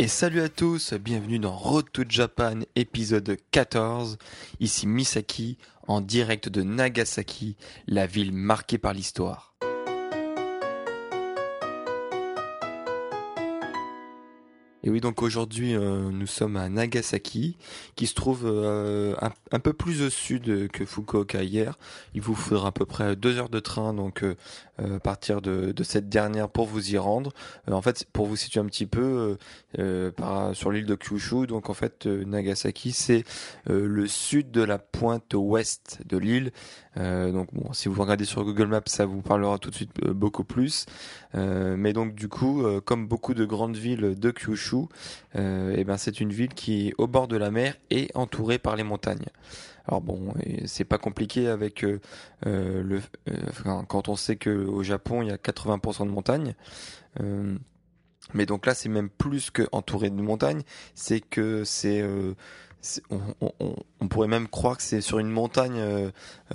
Et 0.00 0.06
salut 0.06 0.42
à 0.42 0.48
tous, 0.48 0.94
bienvenue 0.94 1.40
dans 1.40 1.56
Road 1.56 1.86
to 1.92 2.04
Japan 2.08 2.60
épisode 2.76 3.36
14. 3.50 4.16
Ici 4.60 4.86
Misaki 4.86 5.58
en 5.88 6.00
direct 6.00 6.48
de 6.48 6.62
Nagasaki, 6.62 7.56
la 7.88 8.06
ville 8.06 8.32
marquée 8.32 8.78
par 8.78 8.92
l'histoire. 8.92 9.56
Et 14.84 14.90
oui, 14.90 15.00
donc 15.00 15.22
aujourd'hui, 15.22 15.74
euh, 15.74 16.10
nous 16.10 16.26
sommes 16.26 16.56
à 16.56 16.68
Nagasaki, 16.68 17.56
qui 17.96 18.06
se 18.06 18.14
trouve 18.14 18.42
euh, 18.46 19.14
un, 19.50 19.58
peu 19.58 19.72
plus 19.72 20.02
au 20.02 20.08
sud 20.08 20.70
que 20.70 20.86
Fukuoka 20.86 21.42
hier. 21.42 21.76
Il 22.14 22.22
vous 22.22 22.36
faudra 22.36 22.68
à 22.68 22.72
peu 22.72 22.86
près 22.86 23.16
deux 23.16 23.36
heures 23.36 23.48
de 23.48 23.58
train, 23.60 23.92
donc 23.92 24.22
euh, 24.22 24.36
euh, 24.80 24.98
partir 24.98 25.40
de, 25.40 25.74
cette 25.82 26.08
dernière 26.08 26.48
pour 26.48 26.66
vous 26.66 26.92
y 26.92 26.98
rendre. 26.98 27.32
Euh, 27.68 27.72
en 27.72 27.82
fait, 27.82 28.04
pour 28.12 28.26
vous 28.26 28.36
situer 28.36 28.60
un 28.60 28.66
petit 28.66 28.86
peu 28.86 29.36
euh, 29.78 30.10
par, 30.10 30.54
sur 30.54 30.70
l'île 30.70 30.86
de 30.86 30.94
Kyushu, 30.94 31.46
donc 31.46 31.70
en 31.70 31.74
fait, 31.74 32.06
euh, 32.06 32.24
Nagasaki, 32.24 32.92
c'est 32.92 33.24
euh, 33.70 33.86
le 33.86 34.06
sud 34.06 34.50
de 34.50 34.62
la 34.62 34.78
pointe 34.78 35.34
ouest 35.34 35.98
de 36.06 36.16
l'île. 36.16 36.52
Euh, 36.96 37.30
donc 37.32 37.48
bon, 37.52 37.72
si 37.72 37.88
vous 37.88 38.00
regardez 38.00 38.24
sur 38.24 38.44
Google 38.44 38.66
Maps, 38.66 38.80
ça 38.86 39.06
vous 39.06 39.22
parlera 39.22 39.58
tout 39.58 39.70
de 39.70 39.74
suite 39.74 39.92
euh, 40.04 40.12
beaucoup 40.12 40.44
plus. 40.44 40.86
Euh, 41.34 41.76
mais 41.76 41.92
donc 41.92 42.14
du 42.14 42.28
coup, 42.28 42.64
euh, 42.64 42.80
comme 42.80 43.06
beaucoup 43.06 43.34
de 43.34 43.44
grandes 43.44 43.76
villes 43.76 44.18
de 44.18 44.30
Kyushu, 44.30 44.86
euh, 45.36 45.74
eh 45.76 45.84
ben 45.84 45.96
c'est 45.96 46.20
une 46.20 46.32
ville 46.32 46.54
qui 46.54 46.88
est 46.88 46.94
au 46.98 47.06
bord 47.06 47.28
de 47.28 47.36
la 47.36 47.50
mer 47.50 47.74
et 47.90 48.08
entourée 48.14 48.58
par 48.58 48.76
les 48.76 48.84
montagnes. 48.84 49.26
Alors 49.88 50.02
bon, 50.02 50.34
c'est 50.66 50.84
pas 50.84 50.98
compliqué 50.98 51.48
avec 51.48 51.82
euh, 51.84 52.00
euh, 52.46 52.82
le 52.82 53.00
euh, 53.30 53.82
quand 53.88 54.08
on 54.08 54.16
sait 54.16 54.36
que 54.36 54.50
au 54.50 54.82
Japon 54.82 55.22
il 55.22 55.28
y 55.28 55.32
a 55.32 55.38
80% 55.38 56.04
de 56.06 56.10
montagnes. 56.10 56.54
Euh, 57.20 57.56
mais 58.34 58.46
donc 58.46 58.66
là, 58.66 58.74
c'est 58.74 58.88
même 58.90 59.10
plus 59.10 59.50
que 59.50 59.68
entouré 59.72 60.10
de 60.10 60.20
montagnes, 60.22 60.62
c'est 60.94 61.20
que 61.20 61.64
c'est 61.64 62.02
on, 63.10 63.52
on- 63.60 64.08
pourrait 64.08 64.28
même 64.28 64.48
croire 64.48 64.76
que 64.76 64.82
c'est 64.82 65.00
sur 65.00 65.18
une 65.18 65.30
montagne. 65.30 65.78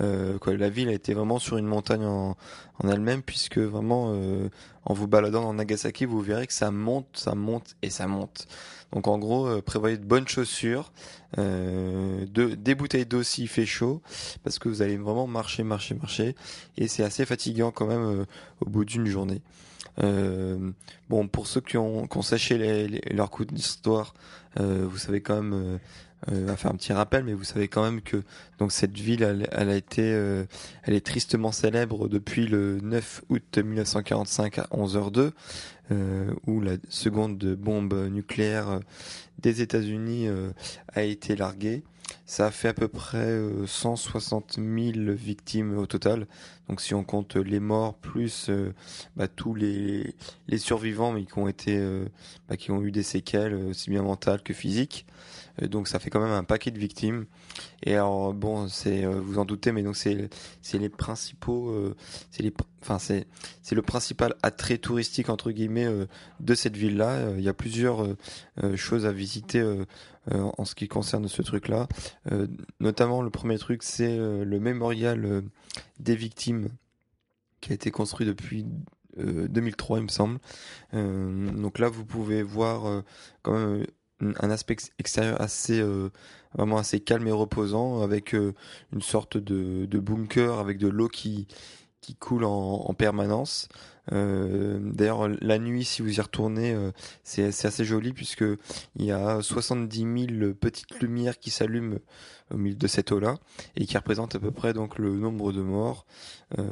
euh, 0.00 0.38
quoi, 0.38 0.56
la 0.56 0.68
ville 0.68 0.88
a 0.88 0.92
été 0.92 1.14
vraiment 1.14 1.38
sur 1.38 1.56
une 1.58 1.66
montagne 1.66 2.04
en, 2.04 2.36
en 2.82 2.88
elle-même, 2.88 3.22
puisque 3.22 3.58
vraiment, 3.58 4.12
euh, 4.14 4.48
en 4.84 4.94
vous 4.94 5.06
baladant 5.06 5.42
dans 5.42 5.54
Nagasaki, 5.54 6.04
vous 6.04 6.20
verrez 6.20 6.46
que 6.46 6.52
ça 6.52 6.70
monte, 6.70 7.06
ça 7.14 7.34
monte 7.34 7.76
et 7.82 7.90
ça 7.90 8.06
monte. 8.06 8.46
Donc 8.94 9.08
en 9.08 9.18
gros, 9.18 9.46
euh, 9.46 9.60
prévoyez 9.60 9.98
de 9.98 10.04
bonnes 10.04 10.28
chaussures, 10.28 10.92
euh, 11.38 12.24
de, 12.32 12.54
des 12.54 12.74
bouteilles 12.76 13.06
d'eau 13.06 13.22
s'il 13.24 13.48
fait 13.48 13.66
chaud, 13.66 14.00
parce 14.44 14.58
que 14.60 14.68
vous 14.68 14.82
allez 14.82 14.96
vraiment 14.96 15.26
marcher, 15.26 15.64
marcher, 15.64 15.94
marcher, 15.96 16.36
et 16.78 16.86
c'est 16.86 17.02
assez 17.02 17.26
fatigant 17.26 17.72
quand 17.72 17.86
même 17.86 18.02
euh, 18.20 18.24
au 18.60 18.70
bout 18.70 18.84
d'une 18.84 19.06
journée. 19.06 19.42
Bon, 21.08 21.28
pour 21.28 21.46
ceux 21.46 21.60
qui 21.60 21.76
ont, 21.76 22.06
les- 22.88 23.00
leur 23.12 23.30
coup 23.30 23.44
d'histoire, 23.44 24.14
vous 24.58 24.98
savez 24.98 25.20
quand 25.20 25.40
même, 25.40 25.78
euh, 26.30 26.52
à 26.52 26.56
faire 26.56 26.70
un 26.70 26.76
petit 26.76 26.92
rappel, 26.92 27.24
mais 27.24 27.34
vous 27.34 27.44
savez 27.44 27.68
quand 27.68 27.82
même 27.82 28.00
que 28.00 28.22
donc 28.58 28.72
cette 28.72 28.96
ville, 28.96 29.22
elle, 29.52 29.68
a 29.68 29.76
été, 29.76 30.02
euh, 30.02 30.44
elle 30.84 30.94
est 30.94 31.04
tristement 31.04 31.52
célèbre 31.52 32.08
depuis 32.08 32.46
le 32.46 32.80
9 32.80 33.24
août 33.28 33.58
1945 33.58 34.58
à 34.58 34.66
11h02, 34.72 35.32
euh, 35.90 36.32
où 36.46 36.60
la 36.60 36.76
seconde 36.88 37.44
bombe 37.56 38.08
nucléaire 38.10 38.68
euh, 38.68 38.78
des 39.38 39.60
États-Unis 39.60 40.28
euh, 40.28 40.50
a 40.94 41.02
été 41.02 41.36
larguée. 41.36 41.82
Ça 42.24 42.46
a 42.46 42.50
fait 42.50 42.68
à 42.68 42.72
peu 42.74 42.88
près 42.88 43.18
euh, 43.18 43.66
160 43.66 44.54
000 44.54 45.14
victimes 45.14 45.76
au 45.76 45.84
total. 45.84 46.26
Donc 46.70 46.80
si 46.80 46.94
on 46.94 47.04
compte 47.04 47.36
les 47.36 47.60
morts 47.60 47.94
plus 47.94 48.50
bah, 49.16 49.28
tous 49.28 49.54
les, 49.54 50.14
les 50.48 50.58
survivants, 50.58 51.12
mais 51.12 51.24
qui 51.26 51.38
ont 51.38 51.48
été, 51.48 51.78
bah, 52.48 52.56
qui 52.56 52.70
ont 52.70 52.82
eu 52.82 52.90
des 52.90 53.02
séquelles 53.02 53.54
aussi 53.54 53.90
bien 53.90 54.02
mentales 54.02 54.42
que 54.42 54.54
physiques. 54.54 55.04
Euh, 55.62 55.68
donc 55.68 55.88
ça 55.88 55.98
fait 55.98 56.10
quand 56.10 56.20
même 56.20 56.32
un 56.32 56.44
paquet 56.44 56.70
de 56.70 56.78
victimes. 56.78 57.26
Et 57.82 57.94
alors 57.94 58.34
bon, 58.34 58.68
c'est 58.68 59.04
euh, 59.04 59.20
vous 59.20 59.38
en 59.38 59.44
doutez, 59.44 59.72
mais 59.72 59.82
donc 59.82 59.96
c'est 59.96 60.28
c'est 60.62 60.78
les 60.78 60.88
principaux, 60.88 61.70
euh, 61.70 61.96
c'est 62.30 62.42
les, 62.42 62.52
enfin 62.82 62.98
c'est 62.98 63.26
c'est 63.62 63.74
le 63.74 63.82
principal 63.82 64.34
attrait 64.42 64.78
touristique 64.78 65.28
entre 65.28 65.50
guillemets 65.50 65.88
de 66.40 66.54
cette 66.54 66.76
ville-là. 66.76 67.30
Il 67.36 67.42
y 67.42 67.48
a 67.48 67.54
plusieurs 67.54 68.06
choses 68.76 69.06
à 69.06 69.12
visiter 69.12 69.62
en 70.30 70.64
ce 70.64 70.74
qui 70.74 70.88
concerne 70.88 71.26
ce 71.28 71.42
truc-là. 71.42 71.88
Notamment 72.80 73.22
le 73.22 73.30
premier 73.30 73.58
truc, 73.58 73.82
c'est 73.82 74.16
le 74.16 74.60
mémorial 74.60 75.42
des 75.98 76.16
victimes 76.16 76.68
qui 77.60 77.72
a 77.72 77.74
été 77.74 77.90
construit 77.90 78.26
depuis 78.26 78.66
euh, 79.18 79.48
2003, 79.48 79.98
il 79.98 80.04
me 80.04 80.08
semble. 80.08 80.38
Donc 80.92 81.78
là, 81.78 81.88
vous 81.88 82.04
pouvez 82.04 82.42
voir 82.42 83.02
quand 83.42 83.52
même 83.52 83.86
un 84.20 84.50
aspect 84.50 84.74
ex- 84.74 84.90
extérieur 84.98 85.40
assez 85.40 85.80
euh, 85.80 86.10
vraiment 86.54 86.78
assez 86.78 87.00
calme 87.00 87.26
et 87.28 87.32
reposant, 87.32 88.02
avec 88.02 88.34
euh, 88.34 88.54
une 88.92 89.02
sorte 89.02 89.36
de, 89.36 89.86
de 89.86 89.98
bunker 89.98 90.58
avec 90.58 90.78
de 90.78 90.88
l'eau 90.88 91.08
qui 91.08 91.46
qui 92.00 92.14
coule 92.16 92.44
en, 92.44 92.50
en 92.86 92.94
permanence. 92.94 93.68
Euh, 94.12 94.78
D'ailleurs, 94.92 95.28
la 95.40 95.58
nuit, 95.58 95.84
si 95.84 96.02
vous 96.02 96.18
y 96.18 96.20
retournez, 96.20 96.72
euh, 96.74 96.92
c'est 97.22 97.50
c'est 97.52 97.66
assez 97.68 97.84
joli 97.84 98.12
puisque 98.12 98.44
il 98.96 99.04
y 99.06 99.12
a 99.12 99.40
70 99.42 99.98
000 100.40 100.54
petites 100.54 101.00
lumières 101.00 101.38
qui 101.38 101.50
s'allument 101.50 101.98
au 102.52 102.58
milieu 102.58 102.76
de 102.76 102.86
cette 102.86 103.10
eau-là 103.12 103.38
et 103.76 103.86
qui 103.86 103.96
représentent 103.96 104.34
à 104.34 104.40
peu 104.40 104.50
près 104.50 104.74
donc 104.74 104.98
le 104.98 105.14
nombre 105.16 105.52
de 105.52 105.62
morts 105.62 106.06
euh, 106.58 106.64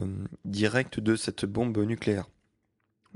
directs 0.45 1.01
de 1.01 1.17
cette 1.17 1.47
bombe 1.47 1.79
nucléaire. 1.79 2.27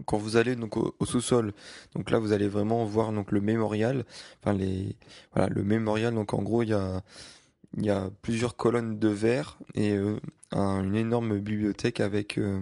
Quand 0.04 0.18
vous 0.18 0.36
allez 0.36 0.56
donc 0.56 0.76
au, 0.76 0.94
sous-sol, 1.04 1.52
donc 1.94 2.10
là 2.10 2.18
vous 2.18 2.32
allez 2.32 2.48
vraiment 2.48 2.84
voir 2.84 3.12
donc 3.12 3.32
le 3.32 3.40
mémorial, 3.40 4.04
enfin 4.42 4.52
les 4.56 4.96
voilà 5.34 5.48
le 5.48 5.64
mémorial 5.64 6.14
donc 6.14 6.34
en 6.34 6.42
gros 6.42 6.62
il 6.62 6.68
y 6.70 6.74
a 6.74 7.02
il 7.76 7.84
y 7.86 7.90
a 7.90 8.10
plusieurs 8.22 8.56
colonnes 8.56 8.98
de 8.98 9.08
verre 9.08 9.58
et 9.74 9.92
euh, 9.92 10.18
un- 10.52 10.82
une 10.84 10.96
énorme 10.96 11.38
bibliothèque 11.38 12.00
avec 12.00 12.38
euh, 12.38 12.60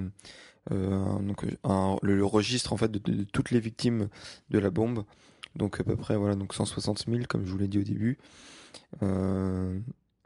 euh, 0.73 1.19
donc 1.21 1.45
le 2.03 2.25
registre 2.25 2.73
en 2.73 2.77
fait 2.77 2.91
de, 2.91 2.99
de 2.99 3.25
toutes 3.25 3.51
les 3.51 3.61
victimes 3.61 4.09
de 4.51 4.59
la 4.59 4.71
bombe. 4.71 5.05
Donc 5.57 5.81
à 5.81 5.85
peu 5.85 5.97
près 5.97 6.17
voilà 6.17 6.35
donc 6.37 6.55
160 6.55 7.07
000 7.09 7.25
comme 7.29 7.47
je 7.47 7.53
vous 7.53 7.59
l'ai 7.59 7.69
dit 7.69 7.79
au 7.81 7.85
début. 7.85 8.19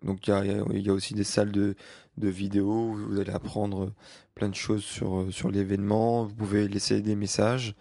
Euh, 0.04 0.06
donc 0.06 0.26
il 0.26 0.30
y 0.30 0.32
a, 0.34 0.44
y 0.44 0.88
a- 0.88 0.92
aussi 0.92 1.14
des 1.14 1.24
salles 1.24 1.52
de, 1.52 1.74
de 2.16 2.28
vidéo 2.28 2.90
où 2.90 2.94
vous 3.10 3.20
allez 3.20 3.32
apprendre 3.32 3.92
plein 4.34 4.48
de 4.48 4.54
choses 4.54 4.82
sur, 4.84 5.26
sur 5.30 5.50
l'événement. 5.50 6.24
Vous 6.24 6.34
pouvez 6.34 6.68
laisser 6.68 7.00
des 7.00 7.16
messages. 7.16 7.74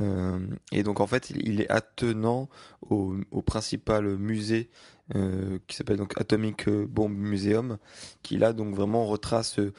Euh, 0.00 0.38
et 0.72 0.82
donc 0.82 1.00
en 1.00 1.06
fait 1.06 1.28
il, 1.30 1.46
il 1.46 1.60
est 1.60 1.70
attenant 1.70 2.48
au, 2.88 3.14
au 3.30 3.42
principal 3.42 4.16
musée 4.16 4.70
euh, 5.14 5.58
qui 5.66 5.76
s'appelle 5.76 5.98
donc 5.98 6.18
Atomic 6.18 6.68
Bomb 6.70 7.10
Museum, 7.14 7.76
qui 8.22 8.38
là 8.38 8.54
donc 8.54 8.74
vraiment 8.74 9.04
retrace, 9.04 9.58
euh, 9.58 9.72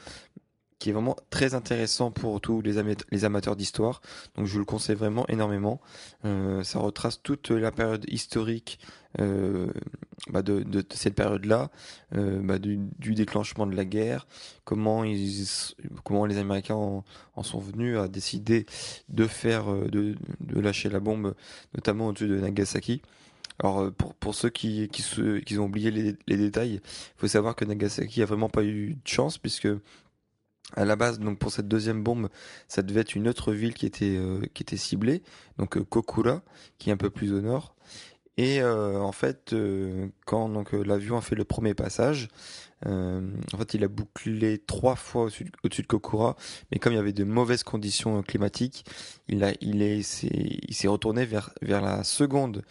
qui 0.83 0.89
est 0.89 0.93
vraiment 0.93 1.15
très 1.29 1.53
intéressant 1.53 2.11
pour 2.11 2.41
tous 2.41 2.61
les, 2.61 2.77
ama- 2.77 3.05
les 3.09 3.23
amateurs 3.23 3.55
d'histoire. 3.55 4.01
Donc 4.35 4.47
je 4.47 4.51
vous 4.51 4.59
le 4.59 4.65
conseille 4.65 4.97
vraiment 4.97 5.25
énormément. 5.29 5.79
Euh, 6.25 6.61
ça 6.63 6.79
retrace 6.79 7.21
toute 7.23 7.51
la 7.51 7.71
période 7.71 8.03
historique 8.09 8.79
euh, 9.21 9.71
bah, 10.29 10.41
de, 10.41 10.83
cette 10.93 11.15
période-là, 11.15 11.71
euh, 12.17 12.41
bah, 12.43 12.59
du, 12.59 12.79
déclenchement 12.99 13.65
de 13.65 13.77
la 13.77 13.85
guerre, 13.85 14.27
comment 14.65 15.03
les 15.03 16.37
Américains 16.37 16.75
en, 16.75 17.43
sont 17.43 17.59
venus 17.59 17.97
à 17.97 18.09
décider 18.09 18.65
de 19.07 19.25
faire, 19.25 19.67
de, 19.67 20.17
lâcher 20.53 20.89
la 20.89 20.99
bombe, 20.99 21.33
notamment 21.75 22.07
au-dessus 22.07 22.27
de 22.27 22.41
Nagasaki. 22.41 23.01
Alors 23.59 23.89
pour, 24.19 24.35
ceux 24.35 24.49
qui 24.49 24.89
ont 25.57 25.63
oublié 25.63 25.91
les, 25.91 26.17
les 26.27 26.37
détails, 26.37 26.81
il 26.83 27.15
faut 27.15 27.27
savoir 27.29 27.55
que 27.55 27.63
Nagasaki 27.63 28.21
a 28.21 28.25
vraiment 28.25 28.49
pas 28.49 28.65
eu 28.65 28.95
de 28.95 29.07
chance 29.07 29.37
puisque 29.37 29.69
à 30.75 30.85
la 30.85 30.95
base, 30.95 31.19
donc 31.19 31.39
pour 31.39 31.51
cette 31.51 31.67
deuxième 31.67 32.03
bombe, 32.03 32.29
ça 32.67 32.81
devait 32.81 33.01
être 33.01 33.15
une 33.15 33.27
autre 33.27 33.53
ville 33.53 33.73
qui 33.73 33.85
était 33.85 34.15
euh, 34.17 34.41
qui 34.53 34.63
était 34.63 34.77
ciblée, 34.77 35.21
donc 35.57 35.77
euh, 35.77 35.83
Kokura, 35.83 36.41
qui 36.79 36.89
est 36.89 36.93
un 36.93 36.97
peu 36.97 37.09
plus 37.09 37.33
au 37.33 37.41
nord. 37.41 37.75
Et 38.37 38.63
en 38.63 39.11
fait, 39.11 39.55
quand 40.25 40.49
donc 40.49 40.73
l'avion 40.73 41.17
a 41.17 41.21
fait 41.21 41.35
le 41.35 41.43
premier 41.43 41.73
passage, 41.73 42.29
euh, 42.85 43.21
en 43.53 43.57
fait, 43.57 43.73
il 43.73 43.83
a 43.83 43.87
bouclé 43.87 44.57
trois 44.57 44.95
fois 44.95 45.29
au-dessus 45.63 45.81
de 45.81 45.87
Kokura, 45.87 46.35
mais 46.71 46.79
comme 46.79 46.93
il 46.93 46.97
y 46.97 46.99
avait 46.99 47.13
de 47.13 47.23
mauvaises 47.23 47.63
conditions 47.63 48.21
climatiques, 48.23 48.85
il 49.29 49.43
a, 49.43 49.53
il 49.61 49.81
est, 49.81 50.23
il 50.23 50.73
s'est 50.73 50.87
retourné 50.87 51.25
vers 51.25 51.51
vers 51.61 51.81
la 51.81 52.03
seconde 52.03 52.63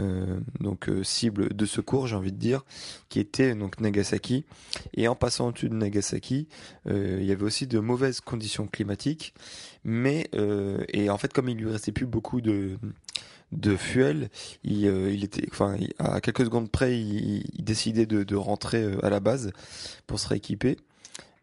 euh, 0.00 0.40
donc 0.60 0.88
euh, 0.88 1.02
cible 1.02 1.54
de 1.54 1.66
secours, 1.66 2.06
j'ai 2.06 2.16
envie 2.16 2.32
de 2.32 2.38
dire, 2.38 2.64
qui 3.08 3.20
était 3.20 3.54
donc 3.54 3.80
Nagasaki. 3.80 4.44
Et 4.94 5.08
en 5.08 5.14
passant 5.14 5.48
au-dessus 5.48 5.68
de 5.68 5.74
Nagasaki, 5.74 6.48
euh, 6.86 7.18
il 7.20 7.26
y 7.26 7.32
avait 7.32 7.44
aussi 7.44 7.66
de 7.66 7.78
mauvaises 7.78 8.20
conditions 8.20 8.66
climatiques, 8.66 9.34
mais 9.84 10.28
euh, 10.34 10.84
et 10.88 11.08
en 11.10 11.18
fait, 11.18 11.32
comme 11.32 11.48
il 11.48 11.56
lui 11.56 11.70
restait 11.70 11.92
plus 11.92 12.06
beaucoup 12.06 12.40
de 12.40 12.76
de 13.54 13.76
fuel, 13.76 14.30
il, 14.62 14.86
euh, 14.86 15.12
il 15.12 15.24
était, 15.24 15.46
enfin, 15.50 15.76
à 15.98 16.20
quelques 16.20 16.44
secondes 16.44 16.70
près, 16.70 16.98
il, 16.98 17.44
il 17.54 17.64
décidait 17.64 18.06
de, 18.06 18.22
de, 18.24 18.36
rentrer 18.36 18.82
euh, 18.82 19.04
à 19.04 19.10
la 19.10 19.20
base 19.20 19.52
pour 20.06 20.18
se 20.18 20.28
rééquiper. 20.28 20.76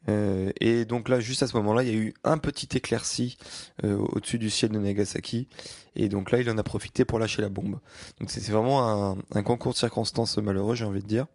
Euh, 0.10 0.52
et 0.60 0.86
donc 0.86 1.10
là, 1.10 1.20
juste 1.20 1.44
à 1.44 1.48
ce 1.48 1.56
moment-là, 1.58 1.84
il 1.84 1.90
y 1.90 1.92
a 1.92 1.98
eu 1.98 2.14
un 2.24 2.38
petit 2.38 2.70
éclairci 2.76 3.38
euh, 3.84 3.98
au-dessus 3.98 4.40
du 4.40 4.50
ciel 4.50 4.72
de 4.72 4.80
Nagasaki. 4.80 5.48
Et 5.96 6.10
donc 6.10 6.32
là, 6.32 6.40
il 6.40 6.50
en 6.50 6.58
a 6.58 6.64
profité 6.64 7.06
pour 7.06 7.20
lâcher 7.20 7.42
la 7.42 7.50
bombe. 7.50 7.80
Donc 8.20 8.32
c'est 8.32 8.46
vraiment 8.52 9.12
un, 9.12 9.18
un, 9.34 9.44
concours 9.44 9.74
de 9.74 9.78
circonstances 9.78 10.38
malheureux, 10.38 10.76
j'ai 10.76 10.86
envie 10.86 11.02
de 11.02 11.08
dire. 11.08 11.28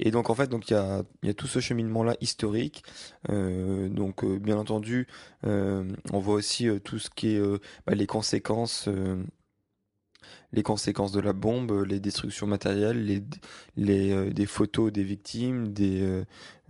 Et 0.00 0.12
donc 0.12 0.30
en 0.30 0.34
fait, 0.34 0.48
donc 0.48 0.70
il 0.70 0.74
y 0.74 0.76
a, 0.76 1.02
y 1.24 1.28
a 1.28 1.34
tout 1.34 1.48
ce 1.48 1.58
cheminement-là 1.58 2.16
historique. 2.20 2.84
Euh, 3.30 3.88
donc 3.88 4.24
bien 4.24 4.56
entendu, 4.56 5.08
on 5.42 6.18
voit 6.20 6.34
aussi 6.34 6.68
tout 6.84 7.00
ce 7.00 7.10
qui 7.10 7.34
est 7.34 7.40
bah, 7.84 7.94
les 7.94 8.06
conséquences 8.06 8.88
les 10.52 10.62
conséquences 10.62 11.12
de 11.12 11.20
la 11.20 11.32
bombe, 11.32 11.84
les 11.86 12.00
destructions 12.00 12.46
matérielles, 12.46 13.04
les, 13.76 14.12
euh, 14.12 14.30
des 14.30 14.46
photos 14.46 14.92
des 14.92 15.04
victimes, 15.04 15.68
des, 15.68 16.00
euh, 16.00 16.24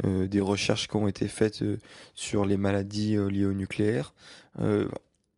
euh, 0.04 0.26
des 0.26 0.40
recherches 0.40 0.88
qui 0.88 0.96
ont 0.96 1.08
été 1.08 1.28
faites 1.28 1.62
sur 2.14 2.44
les 2.44 2.56
maladies 2.56 3.16
liées 3.30 3.46
au 3.46 3.52
nucléaire. 3.52 4.14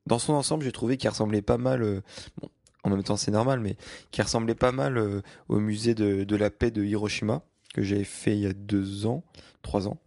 dans 0.06 0.18
son 0.18 0.32
ensemble, 0.32 0.64
j'ai 0.64 0.72
trouvé 0.72 0.96
qu'il 0.96 1.10
ressemblait 1.10 1.42
pas 1.42 1.58
mal, 1.58 2.02
bon, 2.40 2.48
en 2.84 2.90
même 2.90 3.02
temps 3.02 3.16
c'est 3.16 3.30
normal, 3.30 3.60
mais 3.60 3.76
qui 4.10 4.22
ressemblait 4.22 4.54
pas 4.54 4.72
mal 4.72 5.22
au 5.48 5.60
musée 5.60 5.94
de, 5.94 6.24
de 6.24 6.36
la 6.36 6.50
paix 6.50 6.70
de 6.70 6.82
Hiroshima 6.82 7.42
que 7.74 7.82
j'avais 7.82 8.04
fait 8.04 8.32
il 8.32 8.40
y 8.40 8.46
a 8.46 8.52
deux 8.52 9.06
ans, 9.06 9.22
trois 9.62 9.86
ans. 9.86 9.98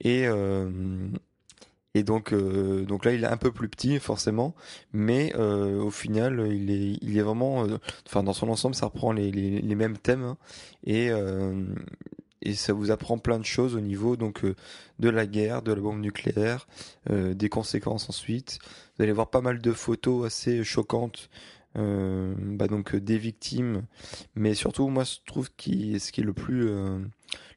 Et 0.00 0.26
et 1.94 2.04
donc, 2.04 2.32
euh, 2.32 2.84
donc 2.84 3.04
là, 3.04 3.12
il 3.12 3.24
est 3.24 3.26
un 3.26 3.36
peu 3.36 3.50
plus 3.50 3.68
petit, 3.68 3.98
forcément, 3.98 4.54
mais 4.92 5.32
euh, 5.36 5.80
au 5.82 5.90
final, 5.90 6.46
il 6.52 6.70
est, 6.70 6.98
il 7.02 7.18
est 7.18 7.22
vraiment, 7.22 7.64
euh, 7.64 7.78
enfin, 8.06 8.22
dans 8.22 8.32
son 8.32 8.48
ensemble, 8.48 8.74
ça 8.76 8.86
reprend 8.86 9.12
les, 9.12 9.32
les, 9.32 9.60
les 9.60 9.74
mêmes 9.74 9.98
thèmes 9.98 10.22
hein, 10.22 10.36
et 10.84 11.10
euh, 11.10 11.64
et 12.42 12.54
ça 12.54 12.72
vous 12.72 12.90
apprend 12.90 13.18
plein 13.18 13.38
de 13.38 13.44
choses 13.44 13.76
au 13.76 13.80
niveau 13.80 14.16
donc 14.16 14.46
de 14.98 15.08
la 15.10 15.26
guerre, 15.26 15.60
de 15.60 15.74
la 15.74 15.80
bombe 15.82 16.00
nucléaire, 16.00 16.66
des 17.10 17.48
conséquences 17.50 18.08
ensuite. 18.08 18.60
Vous 18.96 19.02
allez 19.02 19.12
voir 19.12 19.28
pas 19.28 19.42
mal 19.42 19.60
de 19.60 19.72
photos 19.72 20.24
assez 20.24 20.64
choquantes 20.64 21.28
euh, 21.76 22.34
bah 22.36 22.66
donc 22.66 22.96
des 22.96 23.16
victimes, 23.16 23.84
mais 24.34 24.54
surtout 24.54 24.88
moi 24.88 25.04
je 25.04 25.18
trouve 25.24 25.50
qui 25.56 26.00
ce 26.00 26.10
qui 26.10 26.20
est 26.20 26.24
le 26.24 26.32
plus 26.32 26.68
euh, 26.68 26.98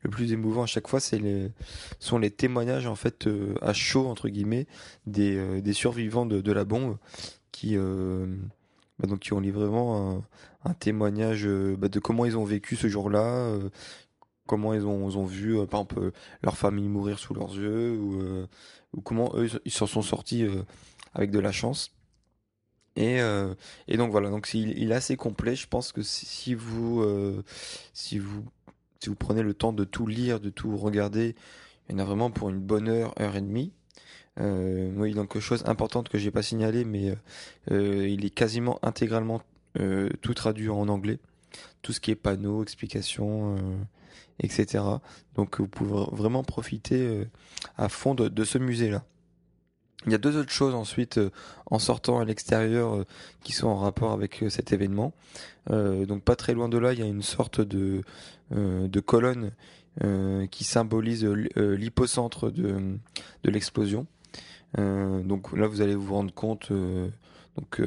le 0.03 0.09
plus 0.09 0.33
émouvant 0.33 0.63
à 0.63 0.65
chaque 0.67 0.87
fois, 0.87 0.99
c'est 0.99 1.17
les 1.17 1.51
sont 1.99 2.19
les 2.19 2.29
témoignages 2.29 2.85
en 2.85 2.95
fait 2.95 3.25
euh, 3.25 3.55
à 3.61 3.73
chaud 3.73 4.07
entre 4.07 4.29
guillemets 4.29 4.67
des, 5.07 5.61
des 5.61 5.73
survivants 5.73 6.27
de, 6.27 6.51
la 6.51 6.63
bombe 6.63 6.97
qui 7.51 7.75
bah 7.75 9.07
donc 9.07 9.19
qui 9.21 9.33
ont 9.33 9.39
livré 9.39 9.65
vraiment 9.65 10.17
un, 10.17 10.23
un 10.69 10.73
témoignage 10.75 11.47
bah 11.77 11.87
de 11.89 11.99
comment 11.99 12.25
ils 12.25 12.37
ont 12.37 12.43
vécu 12.45 12.75
ce 12.75 12.87
jour-là, 12.87 13.51
comment 14.45 14.75
ils 14.75 14.85
ont, 14.85 15.09
ils 15.09 15.17
ont 15.17 15.25
vu 15.25 15.55
par 15.55 15.81
exemple 15.81 16.11
leur 16.43 16.55
famille 16.57 16.87
mourir 16.87 17.17
sous 17.17 17.33
leurs 17.33 17.55
yeux 17.55 17.97
ou, 17.97 18.47
ou 18.93 19.01
comment 19.01 19.31
eux 19.35 19.49
ils 19.65 19.71
s'en 19.71 19.87
sont 19.87 20.03
sortis 20.03 20.45
avec 21.15 21.31
de 21.31 21.39
la 21.39 21.51
chance. 21.51 21.91
Et, 22.95 23.21
euh, 23.21 23.55
et 23.87 23.97
donc 23.97 24.11
voilà, 24.11 24.29
donc 24.29 24.53
il, 24.53 24.77
il, 24.77 24.91
est 24.91 24.95
assez 24.95 25.15
complet. 25.15 25.55
Je 25.55 25.67
pense 25.67 25.91
que 25.91 26.01
si 26.03 26.53
vous, 26.53 27.01
euh, 27.01 27.43
si 27.93 28.19
vous, 28.19 28.45
si 28.99 29.09
vous 29.09 29.15
prenez 29.15 29.41
le 29.41 29.53
temps 29.53 29.73
de 29.73 29.83
tout 29.83 30.07
lire, 30.07 30.39
de 30.39 30.49
tout 30.49 30.77
regarder, 30.77 31.35
il 31.89 31.93
y 31.93 31.95
en 31.95 31.99
a 31.99 32.05
vraiment 32.05 32.31
pour 32.31 32.49
une 32.49 32.59
bonne 32.59 32.87
heure, 32.87 33.13
heure 33.19 33.35
et 33.35 33.41
demie. 33.41 33.73
Euh, 34.39 34.91
oui, 34.95 35.13
donc 35.13 35.37
chose 35.39 35.63
importante 35.65 36.09
que 36.09 36.17
j'ai 36.17 36.31
pas 36.31 36.41
signalé, 36.41 36.85
mais 36.85 37.15
euh, 37.71 38.07
il 38.07 38.25
est 38.25 38.29
quasiment 38.29 38.79
intégralement 38.81 39.41
euh, 39.79 40.09
tout 40.21 40.33
traduit 40.33 40.69
en 40.69 40.87
anglais, 40.87 41.19
tout 41.81 41.93
ce 41.93 41.99
qui 41.99 42.11
est 42.11 42.15
panneaux, 42.15 42.63
explications, 42.63 43.55
euh, 43.57 43.77
etc. 44.39 44.83
Donc 45.35 45.59
vous 45.59 45.67
pouvez 45.67 46.05
vraiment 46.11 46.43
profiter 46.43 47.27
à 47.77 47.89
fond 47.89 48.15
de, 48.15 48.27
de 48.27 48.43
ce 48.43 48.57
musée-là. 48.57 49.03
Il 50.05 50.11
y 50.11 50.15
a 50.15 50.17
deux 50.17 50.37
autres 50.37 50.51
choses 50.51 50.75
ensuite 50.75 51.17
euh, 51.17 51.29
en 51.67 51.79
sortant 51.79 52.19
à 52.19 52.25
l'extérieur 52.25 52.95
euh, 52.95 53.05
qui 53.43 53.53
sont 53.53 53.67
en 53.67 53.77
rapport 53.77 54.11
avec 54.11 54.43
euh, 54.43 54.49
cet 54.49 54.73
événement. 54.73 55.13
donc 55.69 56.23
pas 56.23 56.35
très 56.35 56.53
loin 56.53 56.69
de 56.69 56.77
là, 56.77 56.93
il 56.93 56.99
y 56.99 57.03
a 57.03 57.05
une 57.05 57.21
sorte 57.21 57.61
de, 57.61 58.01
de 58.51 58.99
colonne 58.99 59.51
qui 60.51 60.63
symbolise 60.65 61.23
l'hypocentre 61.55 62.51
de, 62.51 62.97
de 63.43 63.49
l'explosion. 63.49 64.05
donc 64.77 65.53
là, 65.55 65.67
vous 65.67 65.81
allez 65.81 65.95
vous 65.95 66.13
rendre 66.13 66.33
compte 66.33 66.73
donc, 66.73 67.81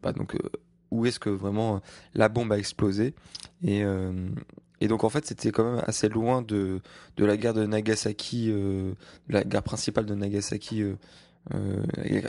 bah, 0.00 0.12
où 0.92 1.06
est-ce 1.06 1.18
que 1.18 1.30
vraiment 1.30 1.80
la 2.14 2.28
bombe 2.28 2.52
a 2.52 2.58
explosé 2.58 3.14
et 3.64 3.82
et 4.80 4.88
donc 4.88 5.02
en 5.02 5.08
fait 5.08 5.26
c'était 5.26 5.50
quand 5.50 5.64
même 5.64 5.82
assez 5.84 6.08
loin 6.08 6.40
de, 6.42 6.80
de 7.16 7.24
la 7.24 7.36
guerre 7.36 7.54
de 7.54 7.66
Nagasaki, 7.66 8.52
la 9.28 9.42
guerre 9.42 9.64
principale 9.64 10.06
de 10.06 10.14
Nagasaki 10.14 10.84
euh, 11.54 11.82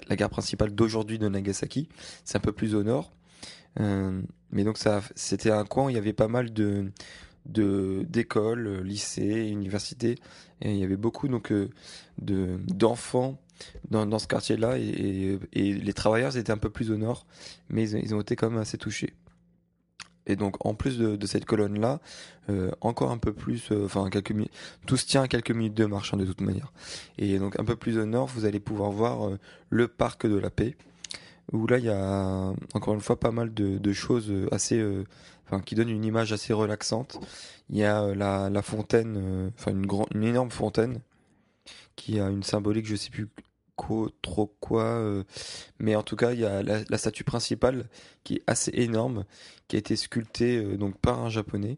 la 0.07 0.15
gare 0.15 0.30
principale 0.30 0.74
d'aujourd'hui 0.74 1.19
de 1.19 1.27
Nagasaki. 1.27 1.88
C'est 2.25 2.38
un 2.38 2.42
peu 2.42 2.51
plus 2.51 2.75
au 2.75 2.83
nord. 2.83 3.12
Euh, 3.80 4.21
mais 4.51 4.63
donc 4.63 4.77
ça, 4.77 5.01
c'était 5.15 5.51
un 5.51 5.65
coin 5.65 5.86
où 5.86 5.89
il 5.89 5.95
y 5.95 6.00
avait 6.00 6.13
pas 6.13 6.27
mal 6.27 6.54
de 6.54 6.92
de 7.45 8.06
d'écoles, 8.07 8.81
lycées, 8.83 9.50
universités, 9.50 10.18
et 10.62 10.71
il 10.71 10.77
y 10.77 10.83
avait 10.83 10.95
beaucoup 10.95 11.27
donc 11.27 11.51
euh, 11.51 11.69
de 12.21 12.57
d'enfants 12.68 13.38
dans, 13.92 14.06
dans 14.06 14.19
ce 14.19 14.27
quartier-là, 14.27 14.78
et, 14.78 15.37
les 15.54 15.94
travailleurs 15.94 16.37
étaient 16.37 16.52
un 16.52 16.57
peu 16.57 16.69
plus 16.69 16.90
au 16.92 16.97
nord, 16.97 17.26
mais 17.69 17.90
ils, 17.90 17.99
ils 17.99 18.16
ont 18.16 18.21
été 18.21 18.35
quand 18.35 18.49
même 18.49 18.59
assez 18.59 18.78
touchés. 18.78 19.14
Et 20.25 20.35
donc 20.35 20.65
en 20.65 20.73
plus 20.73 20.97
de, 20.97 21.15
de 21.15 21.27
cette 21.27 21.45
colonne 21.45 21.80
là, 21.80 21.99
euh, 22.49 22.71
encore 22.81 23.11
un 23.11 23.18
peu 23.18 23.33
plus, 23.33 23.71
euh, 23.71 23.85
enfin 23.85 24.09
quelques 24.09 24.31
minutes, 24.31 24.53
tout 24.85 24.97
se 24.97 25.06
tient 25.06 25.23
à 25.23 25.27
quelques 25.27 25.51
minutes 25.51 25.73
de 25.73 25.85
marche 25.85 26.13
hein, 26.13 26.18
de 26.18 26.25
toute 26.25 26.42
manière. 26.42 26.71
Et 27.18 27.39
donc 27.39 27.59
un 27.59 27.65
peu 27.65 27.75
plus 27.75 27.97
au 27.97 28.06
nord, 28.06 28.27
vous 28.27 28.45
allez 28.45 28.59
pouvoir 28.59 28.92
voir 28.92 29.27
euh, 29.27 29.39
le 29.69 29.87
parc 29.87 30.25
de 30.25 30.37
la 30.37 30.49
paix, 30.49 30.75
où 31.51 31.68
là 31.68 31.77
il 31.77 31.85
y 31.85 31.89
a 31.89 32.53
encore 32.73 32.94
une 32.94 33.01
fois 33.01 33.19
pas 33.19 33.31
mal 33.31 33.53
de, 33.53 33.77
de 33.77 33.94
choses 33.94 34.31
assez, 34.51 34.80
euh, 34.80 35.03
enfin 35.45 35.61
qui 35.61 35.75
donnent 35.75 35.89
une 35.89 36.06
image 36.06 36.31
assez 36.31 36.53
relaxante. 36.53 37.19
Il 37.69 37.77
y 37.77 37.83
a 37.83 38.13
la, 38.15 38.49
la 38.49 38.61
fontaine, 38.61 39.51
enfin 39.57 39.71
une 39.71 39.85
grande, 39.85 40.07
une 40.13 40.23
énorme 40.23 40.51
fontaine 40.51 40.99
qui 41.95 42.19
a 42.19 42.30
une 42.30 42.44
symbolique, 42.44 42.85
je 42.85 42.95
sais 42.95 43.09
plus 43.09 43.27
trop 44.21 44.56
quoi. 44.59 44.83
Euh, 44.83 45.23
mais 45.80 45.95
en 45.95 46.03
tout 46.03 46.15
cas, 46.15 46.31
il 46.31 46.39
y 46.39 46.45
a 46.45 46.63
la, 46.63 46.97
statue 46.97 47.23
principale 47.23 47.85
qui 48.23 48.35
est 48.35 48.44
assez 48.47 48.71
énorme, 48.73 49.25
qui 49.68 49.75
a 49.75 49.80
été 49.80 49.95
sculptée 49.95 50.57
euh, 50.57 50.77
donc 50.77 50.97
par 50.97 51.19
un 51.19 51.30
japonais 51.30 51.77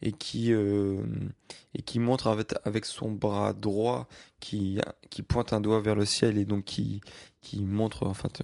et 0.00 0.12
qui 0.12 0.52
euh, 0.52 1.02
et 1.74 1.82
qui 1.82 1.98
montre 1.98 2.28
avec, 2.64 2.84
son 2.86 3.10
bras 3.10 3.52
droit 3.52 4.08
qui 4.40 4.80
pointe 5.28 5.52
un 5.52 5.60
doigt 5.60 5.80
vers 5.80 5.94
le 5.94 6.06
ciel 6.06 6.38
et 6.38 6.46
donc 6.46 6.64
qui 6.64 7.02
montre 7.60 8.06
en 8.06 8.14
fait 8.14 8.42